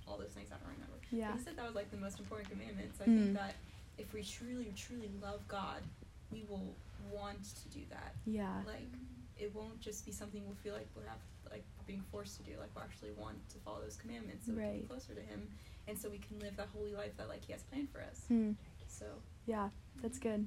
[0.07, 0.99] all those things I don't remember.
[1.11, 1.30] Yeah.
[1.32, 2.93] But he said that was like the most important commandment.
[2.97, 3.16] So I Mm.
[3.16, 3.55] think that
[3.99, 5.82] if we truly, truly love God,
[6.30, 6.74] we will
[7.11, 8.14] want to do that.
[8.26, 8.62] Yeah.
[8.66, 8.93] Like
[9.39, 11.18] it won't just be something we'll feel like we'll have
[11.51, 12.59] like being forced to do.
[12.59, 15.49] Like we'll actually want to follow those commandments so we can be closer to Him,
[15.89, 18.24] and so we can live that holy life that like He has planned for us.
[18.28, 18.53] Hmm.
[18.89, 19.07] So
[19.47, 19.70] Yeah,
[20.03, 20.47] that's good.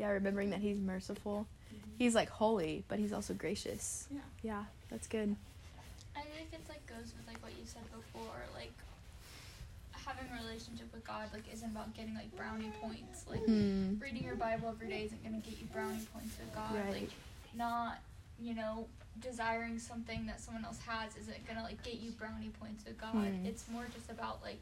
[0.00, 1.46] Yeah, remembering that he's merciful.
[1.98, 4.08] He's like holy, but he's also gracious.
[4.10, 4.20] yeah.
[4.42, 5.36] Yeah, that's good.
[6.16, 8.72] I think it's like goes with like what you said before, like
[9.92, 13.26] having a relationship with God like isn't about getting like brownie points.
[13.28, 13.98] Like Hmm.
[13.98, 16.74] reading your Bible every day isn't gonna get you brownie points with God.
[16.74, 17.02] Right.
[17.02, 17.10] Like
[17.54, 17.98] not,
[18.40, 18.86] you know,
[19.20, 23.12] desiring something that someone else has isn't gonna like get you brownie points with God.
[23.12, 23.44] Hmm.
[23.44, 24.60] It's more just about like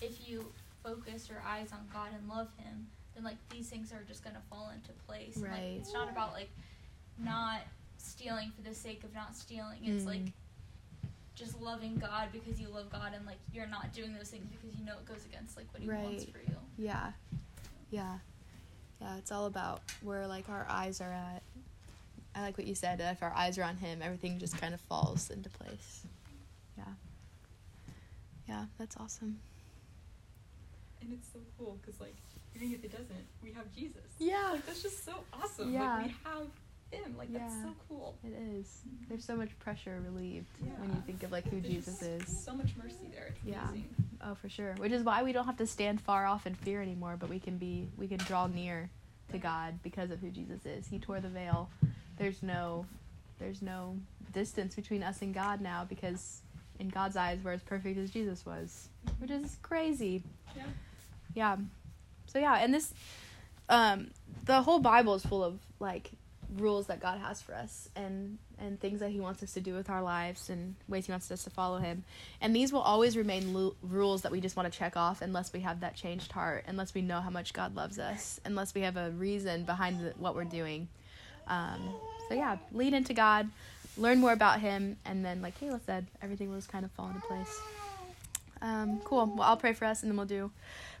[0.00, 0.46] if you
[0.82, 4.42] focus your eyes on God and love him, then like these things are just gonna
[4.48, 5.36] fall into place.
[5.36, 5.52] And, Right.
[5.72, 6.50] like it's not about like
[7.18, 7.60] not
[7.98, 9.84] stealing for the sake of not stealing.
[9.84, 10.06] It's Mm.
[10.06, 10.32] like
[11.34, 14.76] just loving God because you love God and like you're not doing those things because
[14.78, 16.56] you know it goes against like what he wants for you.
[16.78, 17.12] Yeah.
[17.90, 18.18] Yeah.
[19.00, 21.42] Yeah, it's all about where like our eyes are at.
[22.34, 23.00] I like what you said.
[23.00, 26.02] If our eyes are on him, everything just kind of falls into place.
[26.76, 26.84] Yeah.
[28.46, 29.40] Yeah, that's awesome.
[31.00, 32.14] And it's so cool because like
[32.68, 34.02] if it doesn't, we have Jesus.
[34.18, 34.50] Yeah.
[34.52, 35.72] Like that's just so awesome.
[35.72, 35.96] Yeah.
[35.96, 36.46] Like we have
[36.90, 37.14] Him.
[37.16, 38.16] Like that's so cool.
[38.24, 38.82] It is.
[39.08, 40.48] There's so much pressure relieved
[40.78, 42.44] when you think of like who There's Jesus is.
[42.44, 43.28] So much mercy there.
[43.28, 43.68] It's Yeah.
[43.68, 43.94] amazing.
[44.22, 44.74] Oh, for sure.
[44.78, 47.38] Which is why we don't have to stand far off in fear anymore, but we
[47.38, 48.90] can be we can draw near
[49.32, 50.86] to God because of who Jesus is.
[50.86, 51.70] He tore the veil.
[52.18, 52.84] There's no
[53.38, 53.96] there's no
[54.32, 56.42] distance between us and God now because
[56.78, 59.20] in God's eyes we're as perfect as Jesus was, mm-hmm.
[59.22, 60.22] which is crazy.
[60.56, 60.62] Yeah.
[61.34, 61.56] Yeah.
[62.32, 62.92] So yeah, and this
[63.68, 64.10] um
[64.44, 66.10] the whole Bible is full of like
[66.56, 69.74] rules that God has for us and and things that He wants us to do
[69.74, 72.04] with our lives and ways He wants us to follow Him.
[72.40, 75.60] And these will always remain rules that we just want to check off unless we
[75.60, 78.96] have that changed heart, unless we know how much God loves us, unless we have
[78.96, 80.88] a reason behind the, what we're doing.
[81.48, 81.80] Um,
[82.28, 83.48] so, yeah, lead into God,
[83.96, 87.08] learn more about Him, and then, like Kayla said, everything will just kind of fall
[87.08, 87.60] into place.
[88.62, 89.26] Um, cool.
[89.26, 90.50] Well, I'll pray for us and then we'll do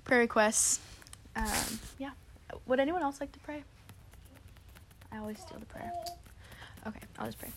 [0.04, 0.80] prayer requests.
[1.40, 2.10] Um, yeah.
[2.66, 3.62] Would anyone else like to pray?
[5.10, 5.90] I always steal the prayer.
[6.86, 7.48] Okay, I'll just pray.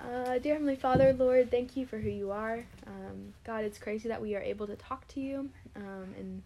[0.00, 2.64] Uh, dear Heavenly Father, Lord, thank you for who you are.
[2.86, 6.42] Um, God, it's crazy that we are able to talk to you um, and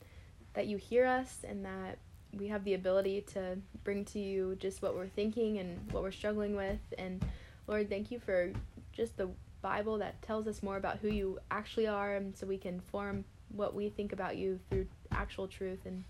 [0.54, 1.98] that you hear us and that
[2.38, 6.12] we have the ability to bring to you just what we're thinking and what we're
[6.12, 6.78] struggling with.
[6.98, 7.24] And
[7.66, 8.52] Lord, thank you for
[8.92, 9.28] just the
[9.60, 13.24] Bible that tells us more about who you actually are and so we can form
[13.48, 15.80] what we think about you through actual truth.
[15.84, 16.04] And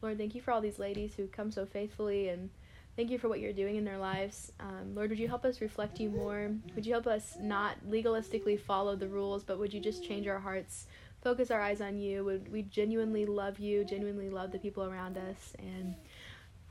[0.00, 2.50] Lord, thank you for all these ladies who come so faithfully and
[2.96, 4.52] thank you for what you're doing in their lives.
[4.60, 6.50] Um, Lord, would you help us reflect you more?
[6.74, 10.38] Would you help us not legalistically follow the rules, but would you just change our
[10.38, 10.86] hearts,
[11.22, 12.24] focus our eyes on you?
[12.24, 15.54] Would we genuinely love you, genuinely love the people around us?
[15.58, 15.94] And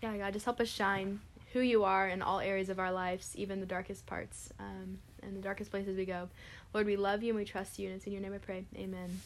[0.01, 1.21] yeah, God, just help us shine
[1.53, 5.35] who you are in all areas of our lives, even the darkest parts um, and
[5.35, 6.29] the darkest places we go.
[6.73, 8.65] Lord, we love you and we trust you, and it's in your name I pray.
[8.77, 9.19] Amen.